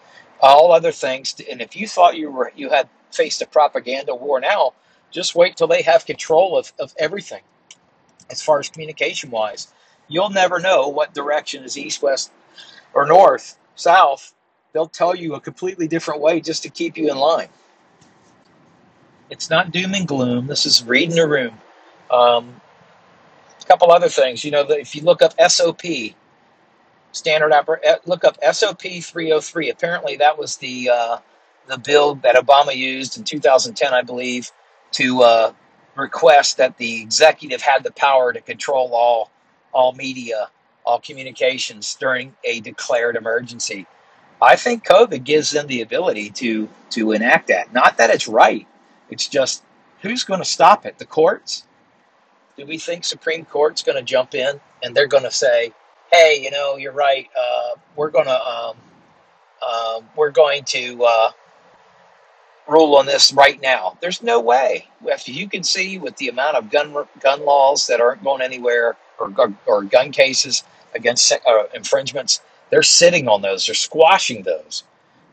all 0.40 0.70
other 0.70 0.92
things. 0.92 1.34
And 1.50 1.60
if 1.60 1.74
you 1.74 1.88
thought 1.88 2.16
you 2.16 2.30
were 2.30 2.52
you 2.56 2.70
had 2.70 2.88
faced 3.10 3.42
a 3.42 3.46
propaganda 3.46 4.14
war 4.14 4.40
now, 4.40 4.74
just 5.10 5.34
wait 5.34 5.56
till 5.56 5.66
they 5.66 5.82
have 5.82 6.06
control 6.06 6.56
of, 6.56 6.72
of 6.78 6.94
everything 6.98 7.42
as 8.30 8.42
far 8.42 8.58
as 8.58 8.68
communication 8.68 9.30
wise. 9.30 9.68
You'll 10.08 10.30
never 10.30 10.58
know 10.60 10.88
what 10.88 11.14
direction 11.14 11.64
is 11.64 11.78
east, 11.78 12.02
west, 12.02 12.32
or 12.94 13.06
north, 13.06 13.58
south. 13.76 14.34
They'll 14.72 14.88
tell 14.88 15.14
you 15.14 15.34
a 15.34 15.40
completely 15.40 15.88
different 15.88 16.20
way 16.20 16.40
just 16.40 16.62
to 16.64 16.70
keep 16.70 16.96
you 16.96 17.10
in 17.10 17.16
line. 17.16 17.48
It's 19.30 19.50
not 19.50 19.72
doom 19.72 19.94
and 19.94 20.06
gloom. 20.06 20.46
This 20.46 20.66
is 20.66 20.84
reading 20.84 21.16
the 21.16 21.28
room. 21.28 21.58
Um, 22.10 22.60
a 23.60 23.64
couple 23.66 23.90
other 23.92 24.08
things. 24.08 24.44
You 24.44 24.50
know, 24.50 24.62
if 24.68 24.94
you 24.96 25.02
look 25.02 25.22
up 25.22 25.34
SOP, 25.50 25.82
standard 27.12 27.52
oper- 27.52 27.78
eh, 27.82 27.96
look 28.06 28.24
up 28.24 28.38
SOP 28.52 28.82
303. 28.82 29.70
Apparently, 29.70 30.16
that 30.16 30.38
was 30.38 30.56
the 30.56 30.90
uh, 30.90 31.18
the 31.68 31.78
bill 31.78 32.16
that 32.16 32.34
Obama 32.34 32.74
used 32.74 33.18
in 33.18 33.24
2010, 33.24 33.94
I 33.94 34.02
believe, 34.02 34.50
to 34.92 35.22
uh, 35.22 35.52
request 36.00 36.56
that 36.56 36.76
the 36.78 37.00
executive 37.02 37.62
had 37.62 37.84
the 37.84 37.92
power 37.92 38.32
to 38.32 38.40
control 38.40 38.94
all 38.94 39.30
all 39.72 39.92
media, 39.92 40.50
all 40.84 40.98
communications 40.98 41.94
during 41.94 42.34
a 42.44 42.60
declared 42.60 43.16
emergency. 43.16 43.86
I 44.42 44.56
think 44.56 44.84
COVID 44.84 45.22
gives 45.24 45.50
them 45.50 45.66
the 45.66 45.82
ability 45.82 46.30
to 46.30 46.68
to 46.90 47.12
enact 47.12 47.48
that. 47.48 47.72
Not 47.72 47.98
that 47.98 48.10
it's 48.10 48.26
right. 48.26 48.66
It's 49.10 49.28
just 49.28 49.62
who's 50.00 50.24
going 50.24 50.40
to 50.40 50.46
stop 50.46 50.86
it? 50.86 50.98
The 50.98 51.06
courts? 51.06 51.64
Do 52.56 52.66
we 52.66 52.78
think 52.78 53.04
Supreme 53.04 53.44
Court's 53.44 53.82
going 53.82 53.96
to 53.96 54.02
jump 54.02 54.34
in 54.34 54.60
and 54.82 54.94
they're 54.94 55.06
going 55.06 55.24
to 55.24 55.30
say, 55.30 55.72
"Hey, 56.12 56.40
you 56.42 56.50
know, 56.50 56.76
you're 56.76 56.92
right. 56.92 57.28
Uh, 57.38 57.76
we're 57.96 58.10
going 58.10 58.26
to 58.26 58.40
um, 58.40 58.76
uh, 59.62 60.00
we're 60.16 60.30
going 60.30 60.64
to 60.64 61.04
uh, 61.04 61.30
rule 62.70 62.96
on 62.96 63.06
this 63.06 63.32
right 63.32 63.60
now. 63.60 63.98
There's 64.00 64.22
no 64.22 64.40
way. 64.40 64.88
If 65.04 65.28
you 65.28 65.48
can 65.48 65.64
see 65.64 65.98
with 65.98 66.16
the 66.16 66.28
amount 66.28 66.56
of 66.56 66.70
gun 66.70 66.94
gun 67.20 67.44
laws 67.44 67.86
that 67.88 68.00
aren't 68.00 68.24
going 68.24 68.42
anywhere, 68.42 68.96
or 69.18 69.32
or 69.66 69.82
gun 69.82 70.12
cases 70.12 70.64
against 70.94 71.32
uh, 71.32 71.64
infringements, 71.74 72.40
they're 72.70 72.82
sitting 72.82 73.28
on 73.28 73.42
those. 73.42 73.66
They're 73.66 73.74
squashing 73.74 74.42
those. 74.42 74.84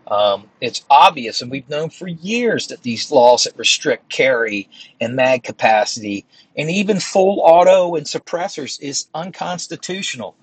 Um, 0.08 0.50
it's 0.62 0.86
obvious, 0.90 1.42
and 1.42 1.52
we've 1.52 1.70
known 1.70 1.90
for 1.90 2.08
years 2.08 2.68
that 2.68 2.82
these 2.84 3.12
laws 3.12 3.44
that 3.44 3.58
restrict 3.58 4.10
carry 4.10 4.70
and 5.02 5.16
mag 5.16 5.44
capacity 5.44 6.26
and 6.58 6.70
even 6.70 7.00
full 7.00 7.42
auto 7.42 7.96
and 7.96 8.06
suppressors 8.06 8.82
is 8.82 9.08
unconstitutional. 9.14 10.36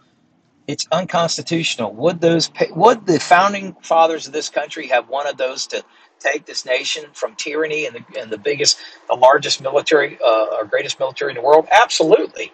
It's 0.66 0.86
unconstitutional. 0.90 1.92
Would 1.94 2.20
those 2.20 2.50
would 2.70 3.06
the 3.06 3.20
founding 3.20 3.76
fathers 3.82 4.26
of 4.26 4.32
this 4.32 4.48
country 4.48 4.88
have 4.88 5.08
wanted 5.08 5.36
those 5.36 5.66
to 5.68 5.84
take 6.18 6.46
this 6.46 6.64
nation 6.64 7.04
from 7.12 7.34
tyranny 7.34 7.86
and 7.86 7.96
the, 7.96 8.20
and 8.20 8.30
the 8.30 8.38
biggest, 8.38 8.78
the 9.08 9.14
largest 9.14 9.60
military 9.60 10.18
uh, 10.24 10.46
or 10.56 10.64
greatest 10.64 10.98
military 10.98 11.32
in 11.32 11.36
the 11.36 11.42
world? 11.42 11.68
Absolutely. 11.70 12.52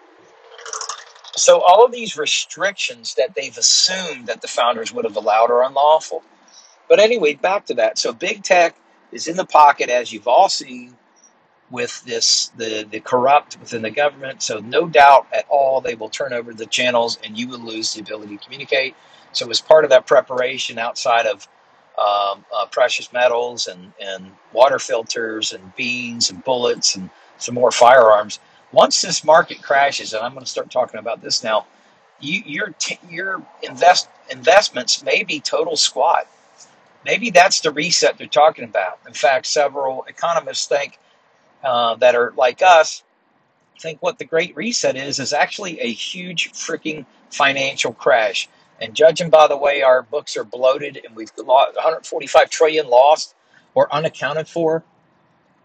So 1.35 1.61
all 1.61 1.85
of 1.85 1.93
these 1.93 2.17
restrictions 2.17 3.15
that 3.15 3.33
they've 3.35 3.57
assumed 3.57 4.27
that 4.27 4.41
the 4.41 4.47
founders 4.49 4.93
would 4.93 5.05
have 5.05 5.15
allowed 5.15 5.49
are 5.49 5.63
unlawful. 5.63 6.23
But 6.89 6.99
anyway, 6.99 7.35
back 7.35 7.65
to 7.67 7.73
that. 7.75 7.97
So 7.97 8.11
big 8.11 8.43
tech 8.43 8.75
is 9.13 9.27
in 9.27 9.37
the 9.37 9.45
pocket, 9.45 9.89
as 9.89 10.11
you've 10.11 10.27
all 10.27 10.49
seen, 10.49 10.97
with 11.71 12.03
this 12.05 12.51
the 12.57 12.85
the 12.89 12.99
corrupt 12.99 13.59
within 13.59 13.81
the 13.81 13.89
government. 13.89 14.43
So 14.43 14.59
no 14.59 14.87
doubt 14.87 15.27
at 15.33 15.45
all 15.49 15.81
they 15.81 15.95
will 15.95 16.09
turn 16.09 16.33
over 16.33 16.53
the 16.53 16.65
channels, 16.65 17.17
and 17.23 17.37
you 17.37 17.47
will 17.47 17.59
lose 17.59 17.93
the 17.93 18.01
ability 18.01 18.37
to 18.37 18.43
communicate. 18.43 18.95
So 19.31 19.49
as 19.49 19.61
part 19.61 19.85
of 19.85 19.89
that 19.91 20.05
preparation, 20.07 20.77
outside 20.77 21.25
of 21.25 21.47
um, 21.99 22.45
uh, 22.53 22.65
precious 22.67 23.11
metals 23.13 23.67
and, 23.67 23.93
and 24.01 24.31
water 24.53 24.79
filters 24.79 25.53
and 25.53 25.75
beans 25.75 26.29
and 26.29 26.43
bullets 26.43 26.95
and 26.95 27.09
some 27.37 27.55
more 27.55 27.71
firearms. 27.71 28.39
Once 28.71 29.01
this 29.01 29.23
market 29.23 29.61
crashes, 29.61 30.13
and 30.13 30.23
I'm 30.23 30.33
going 30.33 30.45
to 30.45 30.49
start 30.49 30.71
talking 30.71 30.99
about 30.99 31.21
this 31.21 31.43
now, 31.43 31.67
you, 32.19 32.41
your 32.45 32.69
t- 32.79 32.99
your 33.09 33.43
invest 33.61 34.09
investments 34.29 35.03
may 35.03 35.23
be 35.23 35.39
total 35.39 35.75
squat. 35.75 36.27
Maybe 37.03 37.31
that's 37.31 37.59
the 37.59 37.71
reset 37.71 38.17
they're 38.17 38.27
talking 38.27 38.63
about. 38.63 38.99
In 39.07 39.13
fact, 39.13 39.47
several 39.47 40.05
economists 40.07 40.67
think 40.67 40.99
uh, 41.63 41.95
that 41.95 42.15
are 42.15 42.33
like 42.37 42.61
us 42.61 43.03
think 43.81 44.01
what 44.01 44.19
the 44.19 44.25
Great 44.25 44.55
Reset 44.55 44.95
is 44.95 45.19
is 45.19 45.33
actually 45.33 45.79
a 45.79 45.91
huge 45.91 46.51
freaking 46.51 47.05
financial 47.31 47.93
crash. 47.93 48.47
And 48.79 48.95
judging 48.95 49.29
by 49.29 49.47
the 49.47 49.57
way 49.57 49.81
our 49.81 50.03
books 50.03 50.37
are 50.37 50.43
bloated 50.43 51.01
and 51.03 51.15
we've 51.15 51.31
lost 51.37 51.75
145 51.75 52.49
trillion 52.49 52.87
lost 52.87 53.35
or 53.73 53.93
unaccounted 53.93 54.47
for, 54.47 54.83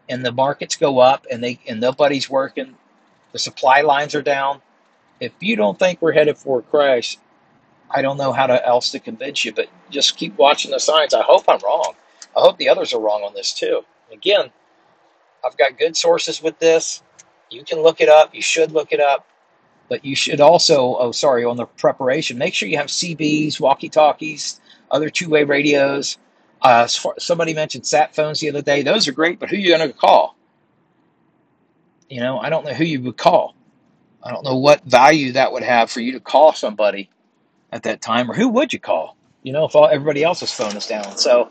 and 0.08 0.24
the 0.24 0.32
markets 0.32 0.76
go 0.76 0.98
up 0.98 1.26
and 1.30 1.42
they 1.42 1.58
and 1.68 1.80
nobody's 1.80 2.30
working, 2.30 2.76
the 3.32 3.38
supply 3.38 3.80
lines 3.80 4.14
are 4.14 4.22
down. 4.22 4.60
If 5.20 5.32
you 5.40 5.56
don't 5.56 5.78
think 5.78 6.00
we're 6.00 6.12
headed 6.12 6.36
for 6.36 6.60
a 6.60 6.62
crash, 6.62 7.18
I 7.90 8.02
don't 8.02 8.18
know 8.18 8.32
how 8.32 8.46
to, 8.46 8.66
else 8.66 8.90
to 8.90 9.00
convince 9.00 9.44
you, 9.44 9.52
but 9.52 9.68
just 9.90 10.16
keep 10.16 10.36
watching 10.36 10.70
the 10.70 10.80
signs. 10.80 11.14
I 11.14 11.22
hope 11.22 11.44
I'm 11.48 11.60
wrong. 11.64 11.94
I 12.36 12.40
hope 12.40 12.58
the 12.58 12.68
others 12.68 12.92
are 12.92 13.00
wrong 13.00 13.22
on 13.22 13.34
this 13.34 13.52
too. 13.52 13.82
Again, 14.12 14.50
I've 15.46 15.56
got 15.56 15.78
good 15.78 15.96
sources 15.96 16.42
with 16.42 16.58
this. 16.58 17.02
You 17.50 17.64
can 17.64 17.80
look 17.82 18.00
it 18.00 18.08
up. 18.08 18.34
You 18.34 18.42
should 18.42 18.72
look 18.72 18.92
it 18.92 19.00
up. 19.00 19.26
But 19.88 20.04
you 20.04 20.16
should 20.16 20.40
also, 20.40 20.96
oh, 20.98 21.12
sorry, 21.12 21.44
on 21.44 21.56
the 21.56 21.66
preparation, 21.66 22.38
make 22.38 22.54
sure 22.54 22.68
you 22.68 22.76
have 22.76 22.88
CBs, 22.88 23.60
walkie 23.60 23.88
talkies, 23.88 24.60
other 24.90 25.10
two 25.10 25.28
way 25.28 25.44
radios. 25.44 26.18
Uh, 26.60 26.86
somebody 26.86 27.54
mentioned 27.54 27.86
sat 27.86 28.14
phones 28.14 28.40
the 28.40 28.48
other 28.48 28.62
day. 28.62 28.82
Those 28.82 29.06
are 29.06 29.12
great, 29.12 29.38
but 29.38 29.48
who 29.48 29.56
are 29.56 29.60
you 29.60 29.76
going 29.76 29.88
to 29.88 29.96
call? 29.96 30.36
You 32.08 32.20
know, 32.20 32.38
I 32.38 32.50
don't 32.50 32.64
know 32.64 32.72
who 32.74 32.84
you 32.84 33.00
would 33.02 33.16
call. 33.16 33.54
I 34.24 34.32
don't 34.32 34.44
know 34.44 34.56
what 34.56 34.82
value 34.84 35.32
that 35.32 35.52
would 35.52 35.62
have 35.62 35.90
for 35.90 36.00
you 36.00 36.12
to 36.12 36.20
call 36.20 36.52
somebody 36.52 37.10
at 37.70 37.84
that 37.84 38.02
time, 38.02 38.28
or 38.30 38.34
who 38.34 38.48
would 38.48 38.72
you 38.72 38.80
call? 38.80 39.16
You 39.44 39.52
know, 39.52 39.64
if 39.66 39.76
all, 39.76 39.88
everybody 39.88 40.24
else's 40.24 40.52
phone 40.52 40.76
is 40.76 40.86
down. 40.86 41.16
So 41.16 41.50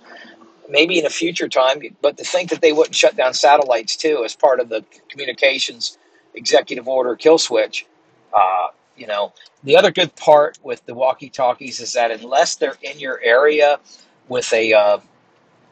maybe 0.70 1.00
in 1.00 1.06
a 1.06 1.10
future 1.10 1.48
time, 1.48 1.82
but 2.02 2.18
to 2.18 2.24
think 2.24 2.50
that 2.50 2.62
they 2.62 2.74
wouldn't 2.74 2.96
shut 2.96 3.16
down 3.16 3.34
satellites 3.34 3.96
too 3.96 4.24
as 4.26 4.36
part 4.36 4.60
of 4.60 4.70
the 4.70 4.84
communications 5.10 5.98
executive 6.36 6.88
order 6.88 7.16
kill 7.16 7.38
switch 7.38 7.86
uh, 8.34 8.68
you 8.96 9.08
know, 9.08 9.34
the 9.64 9.78
other 9.78 9.92
good 9.92 10.16
part 10.16 10.60
with 10.64 10.86
the 10.86 10.94
walkie-talkies 10.94 11.80
is 11.80 11.94
that 11.94 12.12
unless 12.12 12.56
they're 12.56 12.78
in 12.82 13.00
your 13.00 13.20
area 13.22 13.80
with 14.28 14.52
a 14.54 14.74
uh, 14.74 15.00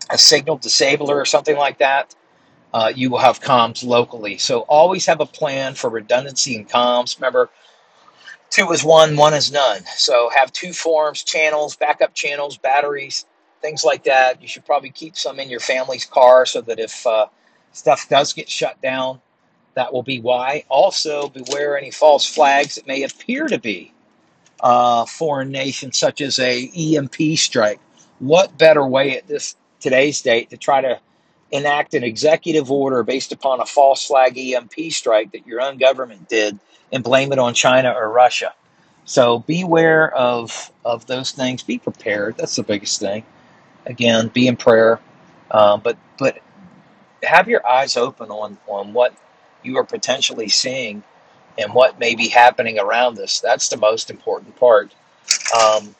a 0.09 0.17
signal 0.17 0.57
disabler 0.57 1.15
or 1.15 1.25
something 1.25 1.57
like 1.57 1.79
that, 1.79 2.15
uh, 2.73 2.91
you 2.93 3.09
will 3.09 3.19
have 3.19 3.39
comms 3.41 3.85
locally. 3.85 4.37
So 4.37 4.61
always 4.61 5.05
have 5.05 5.21
a 5.21 5.25
plan 5.25 5.75
for 5.75 5.89
redundancy 5.89 6.55
in 6.55 6.65
comms. 6.65 7.17
Remember, 7.17 7.49
two 8.49 8.69
is 8.71 8.83
one, 8.83 9.15
one 9.15 9.33
is 9.33 9.51
none. 9.51 9.83
So 9.95 10.29
have 10.35 10.51
two 10.51 10.73
forms, 10.73 11.23
channels, 11.23 11.75
backup 11.75 12.13
channels, 12.13 12.57
batteries, 12.57 13.25
things 13.63 13.83
like 13.83 14.03
that. 14.03 14.41
You 14.41 14.47
should 14.47 14.65
probably 14.65 14.91
keep 14.91 15.15
some 15.15 15.39
in 15.39 15.49
your 15.49 15.61
family's 15.61 16.05
car 16.05 16.45
so 16.45 16.61
that 16.61 16.79
if 16.79 17.07
uh, 17.07 17.27
stuff 17.71 18.07
does 18.09 18.33
get 18.33 18.49
shut 18.49 18.79
down, 18.81 19.21
that 19.73 19.91
will 19.91 20.03
be 20.03 20.19
why. 20.19 20.65
Also, 20.69 21.29
beware 21.29 21.75
any 21.77 21.89
false 21.89 22.27
flags 22.27 22.75
that 22.75 22.85
may 22.85 23.01
appear 23.03 23.47
to 23.47 23.57
be 23.57 23.91
uh, 24.59 25.05
foreign 25.05 25.49
nations, 25.49 25.97
such 25.97 26.21
as 26.21 26.37
a 26.37 26.69
EMP 26.75 27.37
strike. 27.37 27.79
What 28.19 28.57
better 28.57 28.85
way 28.85 29.17
at 29.17 29.27
this 29.27 29.55
today's 29.79 30.21
date 30.21 30.51
to 30.51 30.57
try 30.57 30.81
to 30.81 30.99
enact 31.51 31.93
an 31.93 32.03
executive 32.03 32.71
order 32.71 33.03
based 33.03 33.31
upon 33.31 33.61
a 33.61 33.65
false 33.65 34.05
flag 34.05 34.37
EMP 34.37 34.73
strike 34.89 35.31
that 35.31 35.47
your 35.47 35.61
own 35.61 35.77
government 35.77 36.29
did 36.29 36.59
and 36.91 37.03
blame 37.03 37.31
it 37.31 37.39
on 37.39 37.53
China 37.53 37.93
or 37.95 38.11
Russia? 38.11 38.53
So 39.05 39.39
beware 39.39 40.13
of 40.15 40.71
of 40.85 41.07
those 41.07 41.31
things. 41.31 41.63
Be 41.63 41.77
prepared. 41.77 42.37
That's 42.37 42.55
the 42.55 42.63
biggest 42.63 42.99
thing. 42.99 43.23
Again, 43.85 44.29
be 44.29 44.47
in 44.47 44.55
prayer, 44.55 44.99
uh, 45.51 45.77
but 45.77 45.97
but 46.17 46.39
have 47.23 47.47
your 47.47 47.65
eyes 47.67 47.97
open 47.97 48.29
on 48.29 48.57
on 48.67 48.93
what 48.93 49.15
you 49.63 49.77
are 49.77 49.83
potentially 49.83 50.49
seeing 50.49 51.03
and 51.57 51.73
what 51.73 51.99
may 51.99 52.15
be 52.15 52.27
happening 52.27 52.79
around 52.79 53.19
us. 53.19 53.39
That's 53.39 53.69
the 53.69 53.77
most 53.77 54.09
important 54.09 54.55
part. 54.55 54.93
Um, 55.57 55.95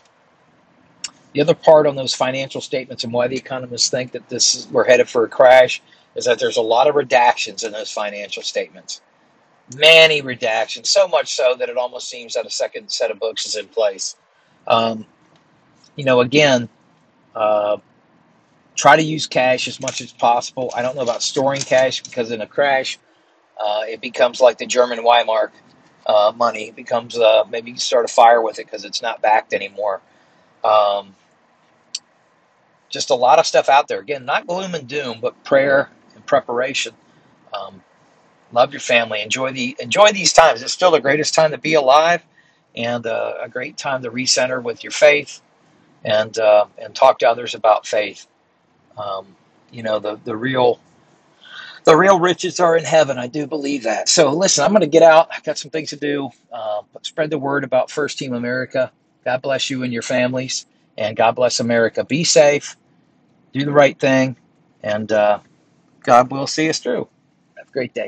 the 1.34 1.42
other 1.42 1.56
part 1.56 1.88
on 1.88 1.96
those 1.96 2.14
financial 2.14 2.62
statements 2.62 3.04
and 3.04 3.12
why 3.12 3.28
the 3.28 3.36
economists 3.36 3.90
think 3.90 4.12
that 4.12 4.30
this 4.30 4.56
is, 4.56 4.68
we're 4.68 4.86
headed 4.86 5.10
for 5.10 5.26
a 5.26 5.30
crash 5.30 5.82
is 6.16 6.26
that 6.26 6.40
there's 6.40 6.58
a 6.58 6.62
lot 6.62 6.88
of 6.88 6.96
redactions 6.96 7.66
in 7.66 7.72
those 7.72 7.92
financial 7.92 8.44
statements. 8.44 9.02
Many 9.76 10.22
redactions, 10.22 10.88
so 10.88 11.08
much 11.08 11.34
so 11.34 11.56
that 11.58 11.70
it 11.70 11.78
almost 11.78 12.10
seems 12.10 12.34
that 12.34 12.46
a 12.46 12.52
second 12.52 12.92
set 12.92 13.10
of 13.10 13.20
books 13.20 13.46
is 13.48 13.56
in 13.56 13.68
place. 13.68 14.16
Um, 14.68 15.06
you 15.96 16.06
know, 16.06 16.20
again, 16.20 16.70
uh, 17.36 17.78
try 18.76 18.96
to 18.96 19.04
use 19.04 19.28
cash 19.28 19.68
as 19.68 19.80
much 19.80 20.02
as 20.02 20.12
possible. 20.12 20.72
I 20.76 20.82
don't 20.82 20.96
know 20.96 21.04
about 21.04 21.24
storing 21.24 21.62
cash 21.62 22.02
because 22.04 22.32
in 22.32 22.42
a 22.42 22.48
crash, 22.48 23.00
uh, 23.64 23.84
it 23.88 24.02
becomes 24.02 24.42
like 24.42 24.58
the 24.58 24.66
German 24.66 25.04
Weimar 25.04 25.52
uh, 26.06 26.34
money. 26.36 26.70
It 26.70 26.76
becomes 26.76 27.18
uh, 27.18 27.46
maybe 27.50 27.72
you 27.72 27.78
start 27.78 28.06
a 28.06 28.10
fire 28.14 28.42
with 28.42 28.60
it 28.60 28.66
because 28.66 28.86
it's 28.86 29.02
not 29.02 29.22
backed 29.22 29.54
anymore. 29.54 30.02
Um, 30.64 31.16
just 32.90 33.10
a 33.10 33.16
lot 33.16 33.40
of 33.40 33.46
stuff 33.48 33.70
out 33.70 33.88
there. 33.88 34.00
Again, 34.00 34.26
not 34.26 34.48
gloom 34.48 34.76
and 34.76 34.88
doom, 34.88 35.20
but 35.22 35.44
prayer 35.44 35.90
and 36.16 36.26
preparation. 36.26 36.94
Um, 37.54 37.84
love 38.52 38.74
your 38.74 38.82
family. 38.82 39.22
Enjoy 39.22 39.52
the 39.52 39.78
enjoy 39.80 40.12
these 40.14 40.34
times. 40.34 40.64
It's 40.64 40.74
still 40.74 40.92
the 40.92 41.02
greatest 41.02 41.36
time 41.36 41.52
to 41.52 41.60
be 41.60 41.76
alive, 41.76 42.24
and 42.76 43.06
uh, 43.08 43.36
a 43.42 43.50
great 43.50 43.78
time 43.78 44.04
to 44.04 44.12
recenter 44.12 44.64
with 44.64 44.84
your 44.84 44.92
faith 44.92 45.42
and 46.04 46.38
uh, 46.40 46.66
and 46.78 46.96
talk 46.96 47.20
to 47.20 47.30
others 47.30 47.56
about 47.56 47.88
faith. 47.88 48.28
Um, 48.98 49.28
you 49.72 49.84
know, 49.84 50.00
the 50.00 50.20
the 50.24 50.36
real 50.36 50.80
the 51.86 51.98
real 51.98 52.20
riches 52.20 52.60
are 52.60 52.78
in 52.78 52.86
heaven. 52.86 53.18
I 53.18 53.28
do 53.28 53.48
believe 53.48 53.84
that. 53.84 54.10
So 54.10 54.32
listen, 54.32 54.64
I'm 54.64 54.72
going 54.72 54.82
to 54.82 54.88
get 54.88 55.04
out. 55.04 55.30
I've 55.36 55.44
got 55.44 55.58
some 55.58 55.72
things 55.72 55.90
to 55.92 55.98
do. 55.98 56.30
Uh, 56.52 56.84
spread 57.04 57.30
the 57.30 57.40
word 57.40 57.64
about 57.64 57.92
First 57.92 58.20
Team 58.20 58.34
America. 58.34 58.92
God 59.26 59.42
bless 59.42 59.70
you 59.70 59.84
and 59.84 59.94
your 59.94 60.02
families, 60.04 60.66
and 60.98 61.16
God 61.18 61.36
bless 61.36 61.60
America. 61.60 62.04
Be 62.04 62.24
safe, 62.24 62.78
do 63.54 63.66
the 63.66 63.72
right 63.72 64.00
thing, 64.00 64.38
and 64.84 65.12
uh, 65.12 65.40
God 66.04 66.32
will 66.32 66.48
see 66.48 66.70
us 66.70 66.80
through. 66.80 67.08
Have 67.58 67.70
a 67.70 67.72
great 67.72 67.94
day. 67.94 68.02